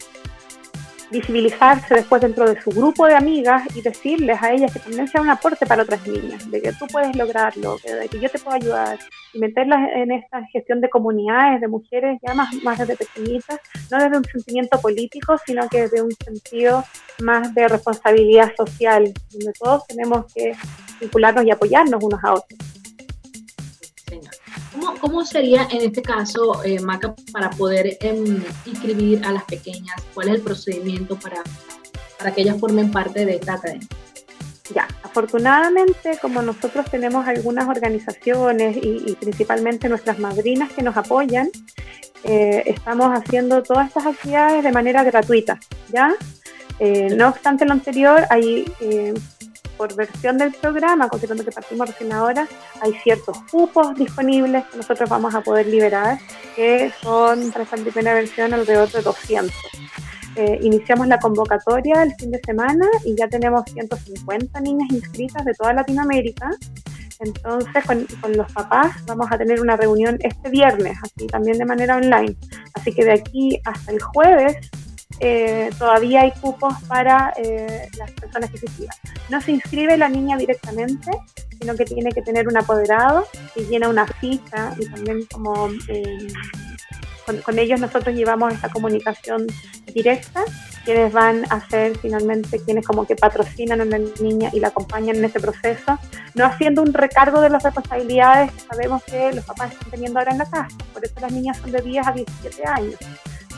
visibilizarse 1.12 1.94
después 1.94 2.22
dentro 2.22 2.48
de 2.48 2.60
su 2.60 2.70
grupo 2.70 3.06
de 3.06 3.14
amigas 3.14 3.62
y 3.76 3.82
decirles 3.82 4.42
a 4.42 4.52
ellas 4.52 4.72
que 4.72 4.80
también 4.80 5.06
sea 5.06 5.20
un 5.20 5.28
aporte 5.28 5.66
para 5.66 5.82
otras 5.82 6.06
niñas, 6.06 6.50
de 6.50 6.60
que 6.62 6.72
tú 6.72 6.86
puedes 6.90 7.14
lograrlo, 7.14 7.76
de 7.84 8.08
que 8.08 8.18
yo 8.18 8.28
te 8.30 8.38
puedo 8.38 8.56
ayudar 8.56 8.98
y 9.34 9.38
meterlas 9.38 9.90
en 9.94 10.12
esta 10.12 10.44
gestión 10.46 10.80
de 10.80 10.88
comunidades, 10.88 11.60
de 11.60 11.68
mujeres 11.68 12.18
ya 12.26 12.34
más, 12.34 12.52
más 12.62 12.78
desde 12.78 12.96
pequeñitas, 12.96 13.60
no 13.90 13.98
desde 13.98 14.16
un 14.16 14.24
sentimiento 14.24 14.80
político, 14.80 15.36
sino 15.46 15.68
que 15.68 15.82
desde 15.82 16.02
un 16.02 16.12
sentido 16.12 16.84
más 17.20 17.54
de 17.54 17.68
responsabilidad 17.68 18.52
social, 18.56 19.12
donde 19.30 19.52
todos 19.58 19.86
tenemos 19.86 20.32
que 20.32 20.52
vincularnos 21.00 21.44
y 21.44 21.50
apoyarnos 21.50 22.02
unos 22.02 22.24
a 22.24 22.32
otros. 22.32 22.71
¿Cómo, 25.00 25.24
sería 25.24 25.68
en 25.70 25.82
este 25.82 26.02
caso, 26.02 26.62
eh, 26.64 26.80
Maca, 26.80 27.14
para 27.32 27.50
poder 27.50 27.98
em, 28.00 28.42
inscribir 28.66 29.24
a 29.24 29.32
las 29.32 29.44
pequeñas? 29.44 29.94
¿Cuál 30.14 30.28
es 30.28 30.34
el 30.34 30.40
procedimiento 30.40 31.16
para, 31.18 31.42
para 32.18 32.32
que 32.32 32.42
ellas 32.42 32.58
formen 32.58 32.90
parte 32.90 33.24
de 33.24 33.36
esta 33.36 33.54
academia? 33.54 33.86
Ya, 34.74 34.88
afortunadamente, 35.02 36.18
como 36.20 36.42
nosotros 36.42 36.90
tenemos 36.90 37.26
algunas 37.26 37.68
organizaciones 37.68 38.76
y, 38.80 39.16
principalmente 39.20 39.88
nuestras 39.88 40.18
madrinas 40.18 40.72
que 40.72 40.82
nos 40.82 40.96
apoyan, 40.96 41.50
eh, 42.24 42.62
estamos 42.66 43.08
haciendo 43.16 43.62
todas 43.62 43.88
estas 43.88 44.06
actividades 44.06 44.64
de 44.64 44.72
manera 44.72 45.04
gratuita, 45.04 45.58
¿ya? 45.92 46.14
Eh, 46.78 47.14
no 47.16 47.28
obstante 47.28 47.64
lo 47.64 47.72
anterior, 47.72 48.24
hay 48.30 48.64
por 49.82 49.96
versión 49.96 50.38
del 50.38 50.52
programa, 50.52 51.08
considerando 51.08 51.44
que 51.44 51.50
partimos 51.50 51.88
recién 51.88 52.12
ahora, 52.12 52.46
hay 52.80 52.92
ciertos 53.02 53.36
cupos 53.50 53.96
disponibles 53.96 54.64
que 54.66 54.76
nosotros 54.76 55.10
vamos 55.10 55.34
a 55.34 55.40
poder 55.40 55.66
liberar, 55.66 56.20
que 56.54 56.92
son 57.02 57.50
para 57.50 57.64
esta 57.64 57.76
primera 57.78 58.14
versión 58.14 58.54
alrededor 58.54 58.88
de 58.92 59.02
200. 59.02 59.52
Eh, 60.36 60.60
iniciamos 60.62 61.08
la 61.08 61.18
convocatoria 61.18 62.04
el 62.04 62.14
fin 62.14 62.30
de 62.30 62.40
semana 62.46 62.86
y 63.04 63.16
ya 63.16 63.26
tenemos 63.26 63.64
150 63.72 64.60
niñas 64.60 64.88
inscritas 64.92 65.44
de 65.44 65.52
toda 65.52 65.72
Latinoamérica. 65.72 66.50
Entonces, 67.18 67.84
con, 67.84 68.06
con, 68.20 68.36
los 68.36 68.52
papás 68.52 69.04
vamos 69.06 69.26
a 69.32 69.36
tener 69.36 69.60
una 69.60 69.76
reunión 69.76 70.16
este 70.20 70.48
viernes, 70.48 70.96
así 71.02 71.26
también 71.26 71.58
de 71.58 71.64
manera 71.64 71.96
online. 71.96 72.36
Así 72.74 72.92
que 72.92 73.04
de 73.04 73.14
aquí 73.14 73.60
hasta 73.64 73.90
el 73.90 74.00
jueves 74.00 74.58
eh, 75.20 75.70
todavía 75.78 76.22
hay 76.22 76.32
cupos 76.32 76.74
para 76.88 77.32
eh, 77.36 77.88
las 77.98 78.10
personas 78.12 78.50
que. 78.50 78.60
No 79.28 79.40
se 79.40 79.52
inscribe 79.52 79.96
la 79.96 80.08
niña 80.08 80.36
directamente, 80.36 81.10
sino 81.60 81.74
que 81.74 81.84
tiene 81.84 82.10
que 82.12 82.22
tener 82.22 82.48
un 82.48 82.56
apoderado 82.56 83.26
y 83.56 83.62
llena 83.64 83.88
una 83.88 84.06
ficha 84.06 84.74
y 84.78 84.86
también 84.86 85.26
como 85.32 85.68
eh, 85.88 86.28
con, 87.44 87.58
ellos 87.58 87.80
nosotros 87.80 88.14
llevamos 88.14 88.52
esta 88.52 88.68
comunicación 88.68 89.46
directa, 89.94 90.44
quienes 90.84 91.12
van 91.12 91.44
a 91.50 91.66
ser 91.68 91.96
finalmente 91.98 92.58
quienes 92.58 92.86
como 92.86 93.06
que 93.06 93.14
patrocinan 93.14 93.80
a 93.80 93.84
la 93.84 93.98
niña 94.20 94.50
y 94.52 94.60
la 94.60 94.68
acompañan 94.68 95.16
en 95.16 95.24
ese 95.24 95.40
proceso, 95.40 95.98
no 96.34 96.44
haciendo 96.44 96.82
un 96.82 96.92
recargo 96.92 97.40
de 97.40 97.50
las 97.50 97.62
responsabilidades 97.62 98.50
que 98.52 98.60
sabemos 98.60 99.04
que 99.04 99.32
los 99.32 99.44
papás 99.44 99.72
están 99.72 99.90
teniendo 99.90 100.18
ahora 100.18 100.32
en 100.32 100.38
la 100.38 100.50
casa. 100.50 100.68
Por 100.92 101.04
eso 101.04 101.14
las 101.20 101.32
niñas 101.32 101.58
son 101.58 101.72
de 101.72 101.80
10 101.80 102.06
a 102.06 102.12
17 102.12 102.62
años. 102.66 102.96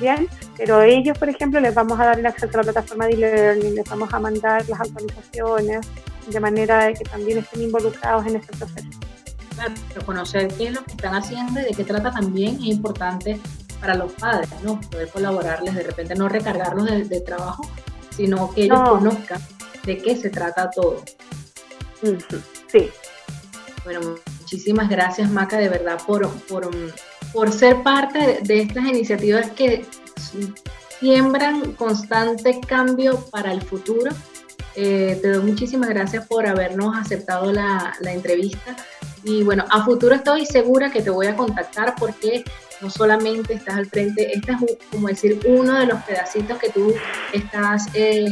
Bien, 0.00 0.28
pero 0.56 0.82
ellos, 0.82 1.16
por 1.16 1.28
ejemplo, 1.28 1.60
les 1.60 1.74
vamos 1.74 1.98
a 2.00 2.06
dar 2.06 2.18
el 2.18 2.26
acceso 2.26 2.50
a 2.54 2.56
la 2.58 2.72
plataforma 2.72 3.06
de 3.06 3.12
e-learning, 3.12 3.74
les 3.76 3.88
vamos 3.88 4.12
a 4.12 4.18
mandar 4.18 4.68
las 4.68 4.80
actualizaciones 4.80 5.86
de 6.26 6.40
manera 6.40 6.86
de 6.86 6.94
que 6.94 7.04
también 7.04 7.38
estén 7.38 7.62
involucrados 7.62 8.26
en 8.26 8.36
este 8.36 8.56
proceso. 8.56 8.88
Claro, 9.54 9.72
conocer 10.04 10.48
qué 10.54 10.68
es 10.68 10.72
lo 10.72 10.84
que 10.84 10.92
están 10.92 11.14
haciendo 11.14 11.60
y 11.60 11.64
de 11.64 11.74
qué 11.74 11.84
trata 11.84 12.10
también 12.10 12.56
es 12.56 12.64
importante 12.64 13.38
para 13.80 13.94
los 13.94 14.12
padres, 14.12 14.48
¿no? 14.62 14.80
Poder 14.80 15.08
colaborarles, 15.08 15.74
de 15.74 15.82
repente 15.82 16.14
no 16.14 16.28
recargarlos 16.28 17.08
de, 17.08 17.20
trabajo, 17.20 17.70
sino 18.10 18.52
que 18.52 18.64
ellos 18.64 18.88
conozcan 18.88 19.40
de 19.84 19.98
qué 19.98 20.16
se 20.16 20.30
trata 20.30 20.70
todo. 20.70 21.02
Sí. 22.72 22.90
Bueno, 23.84 24.00
muchísimas 24.40 24.88
gracias, 24.88 25.30
Maca, 25.30 25.58
de 25.58 25.68
verdad, 25.68 26.00
por, 26.06 26.28
por 26.46 26.68
por 27.34 27.52
ser 27.52 27.82
parte 27.82 28.38
de 28.42 28.60
estas 28.60 28.84
iniciativas 28.84 29.50
que 29.50 29.84
siembran 31.00 31.72
constante 31.72 32.60
cambio 32.66 33.26
para 33.30 33.52
el 33.52 33.60
futuro. 33.60 34.12
Eh, 34.76 35.18
te 35.20 35.32
doy 35.32 35.44
muchísimas 35.44 35.90
gracias 35.90 36.26
por 36.26 36.46
habernos 36.46 36.96
aceptado 36.96 37.52
la, 37.52 37.92
entrevista. 38.04 38.76
Y 39.24 39.42
bueno, 39.42 39.64
a 39.70 39.84
futuro 39.84 40.14
estoy 40.14 40.46
segura 40.46 40.90
que 40.90 41.02
te 41.02 41.10
voy 41.10 41.26
a 41.26 41.36
contactar 41.36 41.94
porque 41.98 42.44
no 42.80 42.88
solamente 42.88 43.54
estás 43.54 43.76
al 43.76 43.86
frente, 43.86 44.32
este 44.36 44.52
es 44.52 44.58
como 44.90 45.08
decir 45.08 45.40
uno 45.46 45.78
de 45.78 45.86
los 45.86 46.02
pedacitos 46.02 46.58
que 46.58 46.70
tú 46.70 46.94
estás, 47.32 47.88
eh, 47.94 48.26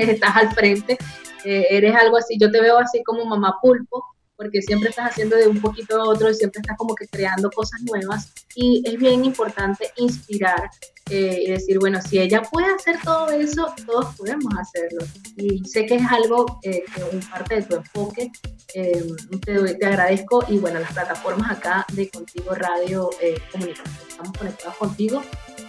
estás 0.10 0.36
al 0.36 0.52
frente. 0.52 0.98
Eh, 1.44 1.66
eres 1.70 1.94
algo 1.94 2.16
así, 2.16 2.36
yo 2.38 2.50
te 2.50 2.60
veo 2.60 2.78
así 2.78 3.02
como 3.04 3.24
mamá 3.24 3.56
pulpo, 3.62 4.04
porque 4.40 4.62
siempre 4.62 4.88
estás 4.88 5.10
haciendo 5.10 5.36
de 5.36 5.46
un 5.46 5.60
poquito 5.60 6.00
a 6.00 6.08
otro 6.08 6.30
y 6.30 6.34
siempre 6.34 6.62
estás 6.62 6.78
como 6.78 6.94
que 6.94 7.06
creando 7.06 7.50
cosas 7.50 7.82
nuevas 7.82 8.32
y 8.54 8.82
es 8.86 8.98
bien 8.98 9.22
importante 9.22 9.90
inspirar 9.96 10.70
eh, 11.10 11.42
y 11.42 11.50
decir, 11.50 11.78
bueno, 11.78 12.00
si 12.00 12.18
ella 12.18 12.40
puede 12.40 12.74
hacer 12.74 12.96
todo 13.04 13.28
eso, 13.32 13.74
todos 13.84 14.16
podemos 14.16 14.50
hacerlo. 14.58 15.04
Y 15.36 15.62
sé 15.66 15.84
que 15.84 15.96
es 15.96 16.06
algo 16.10 16.58
eh, 16.62 16.84
que 16.94 17.18
es 17.18 17.26
parte 17.26 17.56
de 17.56 17.62
tu 17.62 17.76
enfoque. 17.76 18.32
Eh, 18.74 19.04
te, 19.44 19.74
te, 19.74 19.86
agradezco 19.86 20.42
y 20.48 20.56
bueno, 20.56 20.80
las 20.80 20.92
plataformas 20.92 21.50
acá 21.50 21.84
de 21.92 22.08
Contigo 22.08 22.54
Radio 22.54 23.10
Comunicación, 23.52 23.94
estamos 24.08 24.38
conectados 24.38 24.76
contigo, 24.76 25.22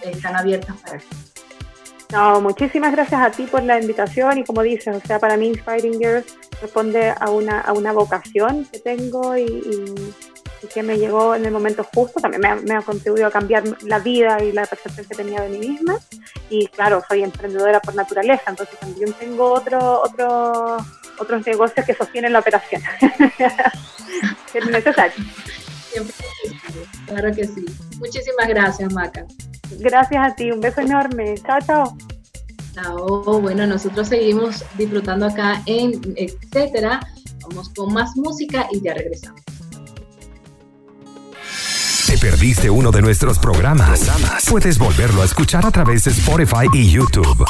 están 0.04 0.38
abiertas 0.38 0.78
para 0.80 0.98
ti. 0.98 1.06
No, 2.14 2.40
muchísimas 2.40 2.94
gracias 2.94 3.22
a 3.22 3.32
ti 3.32 3.44
por 3.44 3.64
la 3.64 3.82
invitación 3.82 4.38
y 4.38 4.44
como 4.46 4.62
dices, 4.62 4.96
o 4.96 5.06
sea, 5.06 5.20
para 5.20 5.36
mí 5.36 5.48
Inspiring 5.48 6.00
Girls 6.00 6.38
responde 6.62 7.14
a 7.18 7.30
una, 7.30 7.60
a 7.60 7.74
una 7.74 7.92
vocación 7.92 8.66
que 8.72 8.80
tengo 8.80 9.36
y, 9.38 10.14
que 10.72 10.84
me 10.84 11.00
llegó 11.00 11.34
en 11.34 11.44
el 11.44 11.52
momento 11.52 11.84
justo. 11.84 12.20
También 12.20 12.64
me 12.64 12.76
ha, 12.76 12.82
contribuido 12.82 13.28
a 13.28 13.32
cambiar 13.32 13.64
la 13.82 13.98
vida 13.98 14.44
y 14.44 14.52
la 14.52 14.66
percepción 14.66 15.08
que 15.08 15.16
tenía 15.16 15.42
de 15.42 15.50
mí 15.50 15.58
misma. 15.58 15.98
Y 16.50 16.68
claro, 16.68 17.04
soy 17.08 17.24
emprendedora 17.24 17.80
por 17.80 17.96
naturaleza, 17.96 18.44
entonces 18.48 18.78
también 18.80 19.12
tengo 19.14 19.52
otro, 19.52 20.02
otro, 20.04 20.78
otros 21.18 21.46
negocios 21.48 21.86
que 21.86 21.96
sostienen 21.96 22.34
la 22.34 22.40
operación. 22.40 22.82
es 24.54 24.66
necesario. 24.68 25.26
Claro 27.08 27.34
que 27.34 27.46
sí. 27.46 27.66
Muchísimas 27.98 28.48
gracias, 28.48 28.94
Maca. 28.94 29.26
Gracias 29.80 30.32
a 30.32 30.36
ti, 30.36 30.52
un 30.52 30.62
beso 30.62 30.82
enorme. 30.82 31.36
Chao, 31.40 31.60
chao. 31.66 31.98
Chao. 32.74 33.42
Bueno, 33.42 33.66
nosotros 33.68 34.08
seguimos 34.08 34.64
disfrutando 34.78 35.26
acá 35.26 35.62
en 35.66 36.02
Etcétera. 36.16 37.00
Vamos 37.50 37.70
con 37.70 37.94
más 37.94 38.16
música 38.16 38.68
y 38.72 38.82
ya 38.82 38.94
regresamos. 38.94 39.42
¿Te 42.08 42.18
perdiste 42.18 42.70
uno 42.70 42.92
de 42.92 43.02
nuestros 43.02 43.40
programas? 43.40 44.10
Puedes 44.50 44.78
volverlo 44.78 45.22
a 45.22 45.26
escuchar 45.26 45.66
a 45.66 45.72
través 45.72 46.04
de 46.04 46.12
Spotify 46.12 46.68
y 46.74 46.92
YouTube. 46.92 47.46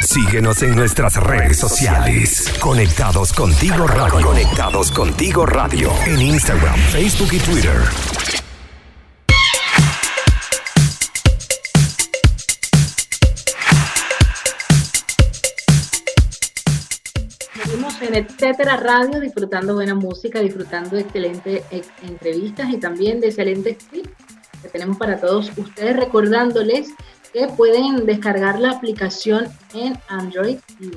Síguenos 0.00 0.62
en 0.62 0.76
nuestras 0.76 1.16
redes 1.16 1.58
sociales. 1.58 2.52
Conectados 2.60 3.32
contigo 3.32 3.86
radio. 3.86 4.24
Conectados 4.24 4.92
contigo 4.92 5.44
radio. 5.44 5.90
En 6.06 6.22
Instagram, 6.22 6.78
Facebook 6.92 7.32
y 7.32 7.38
Twitter. 7.38 7.82
Etcétera 18.14 18.76
Radio, 18.76 19.18
disfrutando 19.18 19.74
buena 19.74 19.96
música, 19.96 20.38
disfrutando 20.38 20.94
de 20.94 21.02
excelentes 21.02 21.64
entrevistas 22.00 22.70
y 22.70 22.76
también 22.76 23.20
de 23.20 23.26
excelentes 23.26 23.78
tips 23.78 24.08
que 24.62 24.68
tenemos 24.68 24.98
para 24.98 25.18
todos 25.18 25.50
ustedes, 25.56 25.96
recordándoles 25.96 26.90
que 27.32 27.48
pueden 27.48 28.06
descargar 28.06 28.60
la 28.60 28.70
aplicación 28.70 29.48
en 29.74 29.98
Android 30.06 30.58
y 30.78 30.92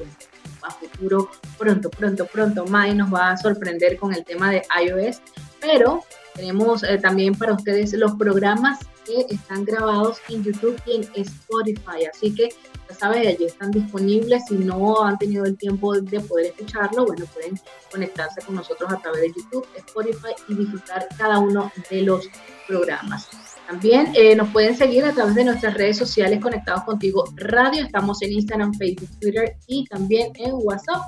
a 0.62 0.70
futuro 0.70 1.32
pronto, 1.58 1.90
pronto, 1.90 2.28
pronto, 2.28 2.68
Mai 2.68 2.94
nos 2.94 3.12
va 3.12 3.32
a 3.32 3.38
sorprender 3.38 3.98
con 3.98 4.14
el 4.14 4.24
tema 4.24 4.52
de 4.52 4.62
iOS, 4.80 5.20
pero 5.60 6.04
tenemos 6.36 6.84
eh, 6.84 7.00
también 7.00 7.34
para 7.34 7.54
ustedes 7.54 7.94
los 7.94 8.14
programas 8.14 8.78
que 9.08 9.34
están 9.34 9.66
grabados 9.66 10.20
en 10.30 10.44
YouTube 10.44 10.80
y 10.86 10.98
en 10.98 11.04
Spotify, 11.16 12.06
así 12.12 12.36
que 12.36 12.50
ya 12.90 12.96
sabes, 12.96 13.28
allí 13.28 13.46
están 13.46 13.72
disponibles. 13.72 14.44
Si 14.48 14.56
no 14.56 15.04
han 15.04 15.18
tenido 15.18 15.46
el 15.46 15.58
tiempo 15.58 16.00
de 16.00 16.20
poder 16.22 16.46
escucharlo, 16.48 17.06
bueno, 17.06 17.26
pueden 17.34 17.60
conectarse 17.92 18.42
con 18.42 18.56
nosotros 18.56 18.92
a 18.92 18.98
través 18.98 19.22
de 19.22 19.34
YouTube, 19.36 19.66
Spotify 19.76 20.34
y 20.48 20.56
disfrutar 20.56 21.08
cada 21.18 21.40
uno 21.40 21.72
de 21.90 22.02
los 22.04 22.30
programas. 22.68 23.28
También 23.68 24.12
eh, 24.14 24.36
nos 24.36 24.50
pueden 24.50 24.78
seguir 24.78 25.04
a 25.04 25.14
través 25.14 25.34
de 25.36 25.44
nuestras 25.44 25.74
redes 25.74 25.98
sociales 25.98 26.40
Conectados 26.40 26.84
Contigo 26.84 27.26
Radio. 27.36 27.84
Estamos 27.84 28.22
en 28.22 28.32
Instagram, 28.32 28.74
Facebook, 28.76 29.10
Twitter 29.20 29.58
y 29.68 29.86
también 29.88 30.32
en 30.36 30.52
WhatsApp 30.54 31.02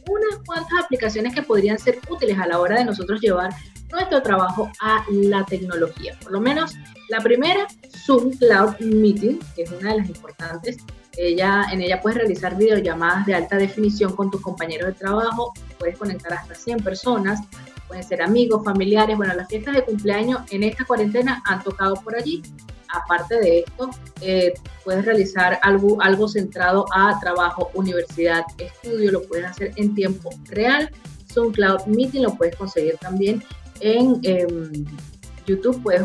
unas 0.08 0.38
cuantas 0.46 0.84
aplicaciones 0.84 1.34
que 1.34 1.42
podrían 1.42 1.78
ser 1.78 1.98
útiles 2.08 2.38
a 2.38 2.46
la 2.46 2.60
hora 2.60 2.78
de 2.78 2.84
nosotros 2.84 3.20
llevar 3.20 3.50
nuestro 3.92 4.22
trabajo 4.22 4.70
a 4.80 5.04
la 5.10 5.44
tecnología. 5.44 6.16
Por 6.22 6.32
lo 6.32 6.40
menos 6.40 6.74
la 7.08 7.20
primera, 7.20 7.66
Zoom 8.04 8.30
Cloud 8.32 8.78
Meeting, 8.80 9.38
que 9.54 9.62
es 9.62 9.72
una 9.72 9.92
de 9.92 9.98
las 9.98 10.08
importantes. 10.08 10.76
Ella, 11.16 11.64
en 11.72 11.80
ella 11.80 12.00
puedes 12.00 12.18
realizar 12.18 12.56
videollamadas 12.56 13.26
de 13.26 13.34
alta 13.34 13.56
definición 13.56 14.14
con 14.14 14.30
tus 14.30 14.40
compañeros 14.40 14.88
de 14.88 14.94
trabajo, 14.94 15.52
puedes 15.78 15.98
conectar 15.98 16.32
hasta 16.32 16.54
100 16.54 16.78
personas, 16.84 17.40
pueden 17.88 18.04
ser 18.04 18.22
amigos, 18.22 18.62
familiares. 18.64 19.16
Bueno, 19.16 19.34
las 19.34 19.48
fiestas 19.48 19.74
de 19.74 19.84
cumpleaños 19.84 20.42
en 20.50 20.62
esta 20.62 20.84
cuarentena 20.84 21.42
han 21.46 21.62
tocado 21.62 21.94
por 21.96 22.14
allí. 22.14 22.42
Aparte 22.90 23.38
de 23.40 23.60
esto, 23.60 23.90
eh, 24.20 24.54
puedes 24.84 25.04
realizar 25.04 25.58
algo, 25.62 26.00
algo 26.00 26.28
centrado 26.28 26.86
a 26.94 27.18
trabajo, 27.20 27.70
universidad, 27.74 28.44
estudio, 28.58 29.10
lo 29.12 29.22
puedes 29.22 29.46
hacer 29.46 29.72
en 29.76 29.94
tiempo 29.94 30.30
real. 30.44 30.90
Zoom 31.32 31.52
Cloud 31.52 31.86
Meeting 31.86 32.22
lo 32.22 32.34
puedes 32.34 32.56
conseguir 32.56 32.96
también 32.98 33.42
en 33.80 34.20
em, 34.22 34.84
YouTube, 35.46 35.82
puedes 35.82 36.02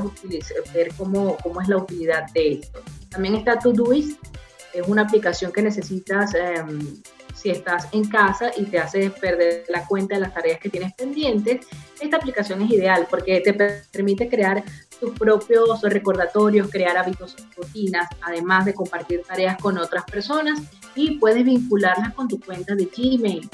ver 0.74 0.94
cómo, 0.98 1.38
cómo 1.42 1.62
es 1.62 1.68
la 1.68 1.78
utilidad 1.78 2.30
de 2.34 2.54
esto. 2.54 2.82
También 3.10 3.36
está 3.36 3.60
Todoist, 3.60 4.20
es 4.74 4.88
una 4.88 5.04
aplicación 5.04 5.52
que 5.52 5.62
necesitas 5.62 6.34
em, 6.34 7.02
si 7.34 7.50
estás 7.50 7.88
en 7.92 8.08
casa 8.08 8.52
y 8.56 8.64
te 8.64 8.80
hace 8.80 9.10
perder 9.10 9.66
la 9.70 9.86
cuenta 9.86 10.16
de 10.16 10.22
las 10.22 10.34
tareas 10.34 10.60
que 10.60 10.70
tienes 10.70 10.94
pendientes, 10.94 11.66
esta 12.00 12.18
aplicación 12.18 12.62
es 12.62 12.72
ideal 12.72 13.08
porque 13.10 13.42
te 13.42 13.54
permite 13.54 14.30
crear 14.30 14.64
tus 15.00 15.12
propios 15.18 15.82
recordatorios, 15.82 16.70
crear 16.70 16.96
hábitos, 16.98 17.36
rutinas, 17.58 18.08
además 18.22 18.66
de 18.66 18.74
compartir 18.74 19.22
tareas 19.24 19.58
con 19.58 19.78
otras 19.78 20.06
personas 20.06 20.62
y 20.96 21.18
puedes 21.18 21.44
vincularlas 21.44 22.14
con 22.14 22.28
tu 22.28 22.40
cuenta 22.40 22.76
de 22.76 22.86
Gmail, 22.86 23.50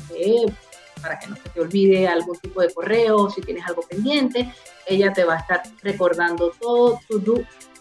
para 1.01 1.17
que 1.17 1.27
no 1.27 1.35
se 1.37 1.49
te 1.49 1.61
olvide 1.61 2.07
algún 2.07 2.37
tipo 2.37 2.61
de 2.61 2.73
correo, 2.73 3.29
si 3.29 3.41
tienes 3.41 3.65
algo 3.65 3.81
pendiente, 3.83 4.53
ella 4.85 5.13
te 5.13 5.23
va 5.23 5.35
a 5.35 5.39
estar 5.39 5.63
recordando 5.81 6.51
todo 6.59 6.99
tu 7.07 7.19
do 7.19 7.35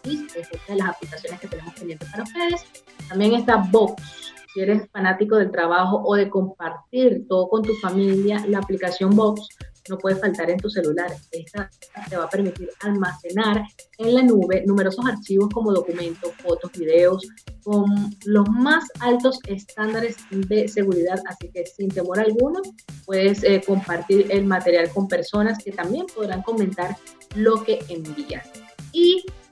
list, 0.04 0.36
es 0.36 0.48
de 0.68 0.76
las 0.76 0.90
aplicaciones 0.90 1.40
que 1.40 1.48
tenemos 1.48 1.74
pendientes 1.74 2.08
para 2.10 2.22
ustedes. 2.22 2.64
También 3.08 3.34
está 3.34 3.56
Box, 3.56 4.32
si 4.52 4.60
eres 4.60 4.88
fanático 4.90 5.36
del 5.36 5.50
trabajo 5.50 6.02
o 6.04 6.14
de 6.14 6.28
compartir 6.28 7.26
todo 7.28 7.48
con 7.48 7.62
tu 7.62 7.74
familia, 7.74 8.44
la 8.46 8.58
aplicación 8.58 9.14
Box 9.14 9.48
no 9.88 9.98
puede 9.98 10.16
faltar 10.16 10.50
en 10.50 10.58
tu 10.58 10.68
celular. 10.68 11.10
Esta 11.30 11.70
te 12.08 12.16
va 12.16 12.24
a 12.24 12.28
permitir 12.28 12.68
almacenar 12.80 13.62
en 13.98 14.14
la 14.14 14.22
nube 14.22 14.62
numerosos 14.66 15.04
archivos 15.06 15.48
como 15.52 15.72
documentos, 15.72 16.32
fotos, 16.42 16.70
videos, 16.72 17.26
con 17.62 17.86
los 18.24 18.48
más 18.50 18.84
altos 19.00 19.40
estándares 19.46 20.16
de 20.30 20.68
seguridad. 20.68 21.20
Así 21.26 21.50
que 21.50 21.64
sin 21.66 21.88
temor 21.88 22.20
alguno, 22.20 22.60
puedes 23.06 23.42
eh, 23.44 23.62
compartir 23.66 24.26
el 24.30 24.44
material 24.44 24.90
con 24.90 25.08
personas 25.08 25.58
que 25.62 25.72
también 25.72 26.06
podrán 26.14 26.42
comentar 26.42 26.96
lo 27.34 27.62
que 27.62 27.78
envías. 27.88 28.48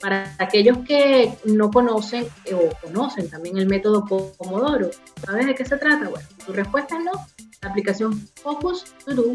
Para 0.07 0.37
aquellos 0.39 0.79
que 0.87 1.37
no 1.47 1.69
conocen 1.69 2.29
eh, 2.45 2.55
o 2.55 2.71
conocen 2.81 3.29
también 3.29 3.59
el 3.59 3.67
método 3.67 4.05
Pomodoro, 4.05 4.89
¿sabes 5.25 5.47
de 5.47 5.55
qué 5.57 5.65
se 5.65 5.79
trata? 5.79 6.09
Bueno, 6.09 6.29
tu 6.47 6.53
respuesta 6.53 6.97
es 6.97 7.05
no. 7.05 7.27
La 7.61 7.71
aplicación 7.71 8.17
Focus 8.41 8.85
To 9.05 9.17
Do 9.17 9.35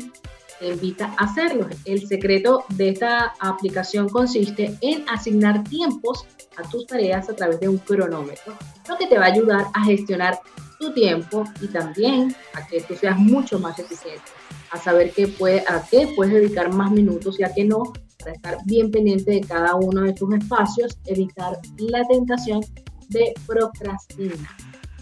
te 0.62 0.70
invita 0.70 1.14
a 1.18 1.26
hacerlo. 1.26 1.68
El 1.84 2.08
secreto 2.08 2.64
de 2.70 2.88
esta 2.88 3.34
aplicación 3.42 4.08
consiste 4.08 4.78
en 4.80 5.04
asignar 5.10 5.62
tiempos 5.66 6.26
a 6.56 6.62
tus 6.70 6.88
tareas 6.88 7.28
a 7.28 7.36
través 7.36 7.60
de 7.60 7.68
un 7.68 7.78
cronómetro, 7.78 8.54
lo 8.88 8.98
que 8.98 9.08
te 9.08 9.18
va 9.18 9.26
a 9.26 9.34
ayudar 9.34 9.66
a 9.74 9.84
gestionar 9.84 10.40
tu 10.80 10.94
tiempo 10.94 11.44
y 11.60 11.68
también 11.68 12.34
a 12.54 12.66
que 12.66 12.80
tú 12.80 12.96
seas 12.96 13.18
mucho 13.18 13.60
más 13.60 13.78
eficiente, 13.78 14.24
a 14.72 14.78
saber 14.78 15.12
qué 15.12 15.34
a 15.68 15.84
qué 15.92 16.14
puedes 16.16 16.34
dedicar 16.34 16.72
más 16.72 16.92
minutos 16.92 17.42
y 17.42 17.44
a 17.44 17.54
qué 17.54 17.66
no, 17.66 17.92
para 18.22 18.36
estar 18.36 18.58
bien 18.66 18.92
pendiente 18.92 19.32
de 19.32 19.42
cada 19.42 19.76
uno 19.76 20.02
de 20.02 20.14
tus 20.14 20.34
espacios, 20.34 20.98
evitar 21.06 21.60
la 21.78 22.04
tentación 22.08 22.62
de 23.10 23.34
procrastinar. 23.46 24.56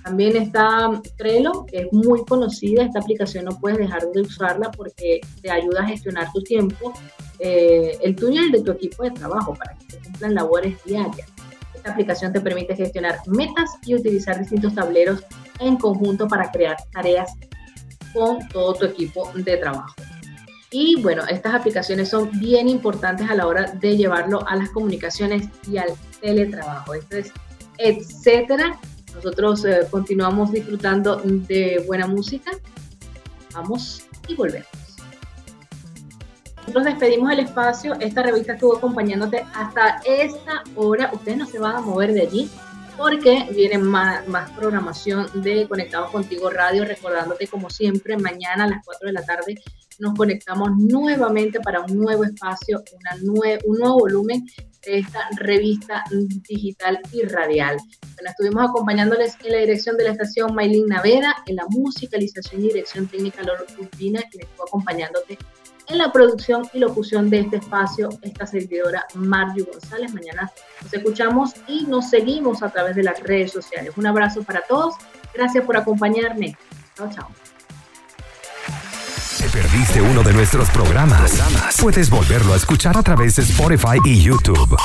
También 0.03 0.35
está 0.37 1.01
Trello, 1.17 1.65
que 1.65 1.81
es 1.81 1.93
muy 1.93 2.23
conocida. 2.25 2.83
Esta 2.83 2.99
aplicación 2.99 3.45
no 3.45 3.59
puedes 3.59 3.77
dejar 3.77 4.07
de 4.07 4.21
usarla 4.21 4.71
porque 4.71 5.21
te 5.41 5.51
ayuda 5.51 5.81
a 5.83 5.87
gestionar 5.87 6.31
tu 6.33 6.41
tiempo, 6.41 6.93
eh, 7.39 7.97
el 8.01 8.15
tuyo 8.15 8.41
y 8.41 8.45
el 8.45 8.51
de 8.51 8.61
tu 8.61 8.71
equipo 8.71 9.03
de 9.03 9.11
trabajo, 9.11 9.53
para 9.53 9.75
que 9.77 9.91
se 9.91 9.99
cumplan 9.99 10.35
labores 10.35 10.83
diarias. 10.85 11.29
Esta 11.75 11.91
aplicación 11.91 12.33
te 12.33 12.41
permite 12.41 12.75
gestionar 12.75 13.19
metas 13.27 13.71
y 13.85 13.95
utilizar 13.95 14.39
distintos 14.39 14.73
tableros 14.73 15.23
en 15.59 15.77
conjunto 15.77 16.27
para 16.27 16.49
crear 16.51 16.77
tareas 16.91 17.33
con 18.13 18.47
todo 18.49 18.73
tu 18.73 18.85
equipo 18.85 19.31
de 19.35 19.57
trabajo. 19.57 19.93
Y 20.71 21.01
bueno, 21.01 21.23
estas 21.27 21.55
aplicaciones 21.55 22.09
son 22.09 22.29
bien 22.39 22.69
importantes 22.69 23.29
a 23.29 23.35
la 23.35 23.47
hora 23.47 23.71
de 23.71 23.97
llevarlo 23.97 24.47
a 24.47 24.55
las 24.55 24.69
comunicaciones 24.69 25.47
y 25.67 25.77
al 25.77 25.89
teletrabajo. 26.21 26.93
Esto 26.93 27.17
es 27.17 27.31
etcétera 27.77 28.79
nosotros 29.15 29.65
eh, 29.65 29.87
continuamos 29.89 30.51
disfrutando 30.51 31.17
de 31.17 31.83
buena 31.85 32.07
música. 32.07 32.51
Vamos 33.53 34.03
y 34.27 34.35
volvemos. 34.35 34.67
Nosotros 36.59 36.85
despedimos 36.85 37.31
el 37.31 37.39
espacio. 37.39 37.95
Esta 37.99 38.23
revista 38.23 38.53
estuvo 38.53 38.77
acompañándote 38.77 39.45
hasta 39.53 40.01
esta 40.05 40.63
hora. 40.75 41.09
Ustedes 41.13 41.37
no 41.37 41.45
se 41.47 41.59
van 41.59 41.77
a 41.77 41.81
mover 41.81 42.13
de 42.13 42.21
allí 42.21 42.49
porque 42.99 43.47
viene 43.55 43.77
más, 43.77 44.27
más 44.27 44.51
programación 44.51 45.27
de 45.41 45.67
Conectados 45.67 46.11
Contigo 46.11 46.49
Radio, 46.49 46.83
recordándote 46.83 47.47
como 47.47 47.69
siempre, 47.69 48.17
mañana 48.17 48.65
a 48.65 48.67
las 48.67 48.85
4 48.85 49.07
de 49.07 49.13
la 49.13 49.25
tarde 49.25 49.55
nos 49.99 50.15
conectamos 50.15 50.69
nuevamente 50.77 51.59
para 51.59 51.81
un 51.81 51.97
nuevo 51.97 52.23
espacio, 52.23 52.83
una 52.95 53.15
un 53.65 53.77
nuevo 53.77 53.99
volumen 53.99 54.45
de 54.85 54.99
esta 54.99 55.27
revista 55.37 56.03
digital 56.47 56.99
y 57.11 57.23
radial. 57.23 57.77
Bueno, 58.15 58.29
estuvimos 58.29 58.69
acompañándoles 58.69 59.35
en 59.43 59.51
la 59.51 59.57
dirección 59.59 59.97
de 59.97 60.05
la 60.05 60.11
estación 60.11 60.55
Maylin 60.55 60.87
Naveda, 60.87 61.35
en 61.45 61.57
la 61.57 61.65
musicalización 61.69 62.63
y 62.63 62.67
dirección 62.69 63.07
técnica 63.07 63.43
Loro 63.43 63.65
Urbina, 63.77 64.21
quien 64.31 64.43
estuvo 64.43 64.65
acompañándote 64.67 65.37
en 65.89 65.97
la 65.97 66.11
producción 66.11 66.69
y 66.73 66.79
locución 66.79 67.29
de 67.29 67.41
este 67.41 67.57
espacio, 67.57 68.09
esta 68.21 68.45
servidora 68.45 69.05
Marju 69.15 69.65
González. 69.65 70.13
Mañana 70.13 70.51
nos 70.81 70.93
escuchamos 70.93 71.53
y 71.67 71.85
nos 71.85 72.09
seguimos 72.09 72.63
a 72.63 72.69
través 72.69 72.95
de 72.95 73.03
las 73.03 73.19
redes 73.21 73.51
sociales. 73.51 73.93
Un 73.97 74.05
abrazo 74.05 74.43
para 74.43 74.61
todos. 74.61 74.95
Gracias 75.33 75.65
por 75.65 75.77
acompañarme. 75.77 76.57
Chao, 76.95 77.09
chao. 77.13 77.27
¿Te 79.37 79.49
perdiste 79.49 80.01
uno 80.01 80.21
de 80.21 80.33
nuestros 80.33 80.69
programas? 80.69 81.39
Puedes 81.81 82.09
volverlo 82.09 82.53
a 82.53 82.57
escuchar 82.57 82.97
a 82.97 83.03
través 83.03 83.37
de 83.37 83.43
Spotify 83.43 83.97
y 84.03 84.21
YouTube. 84.21 84.77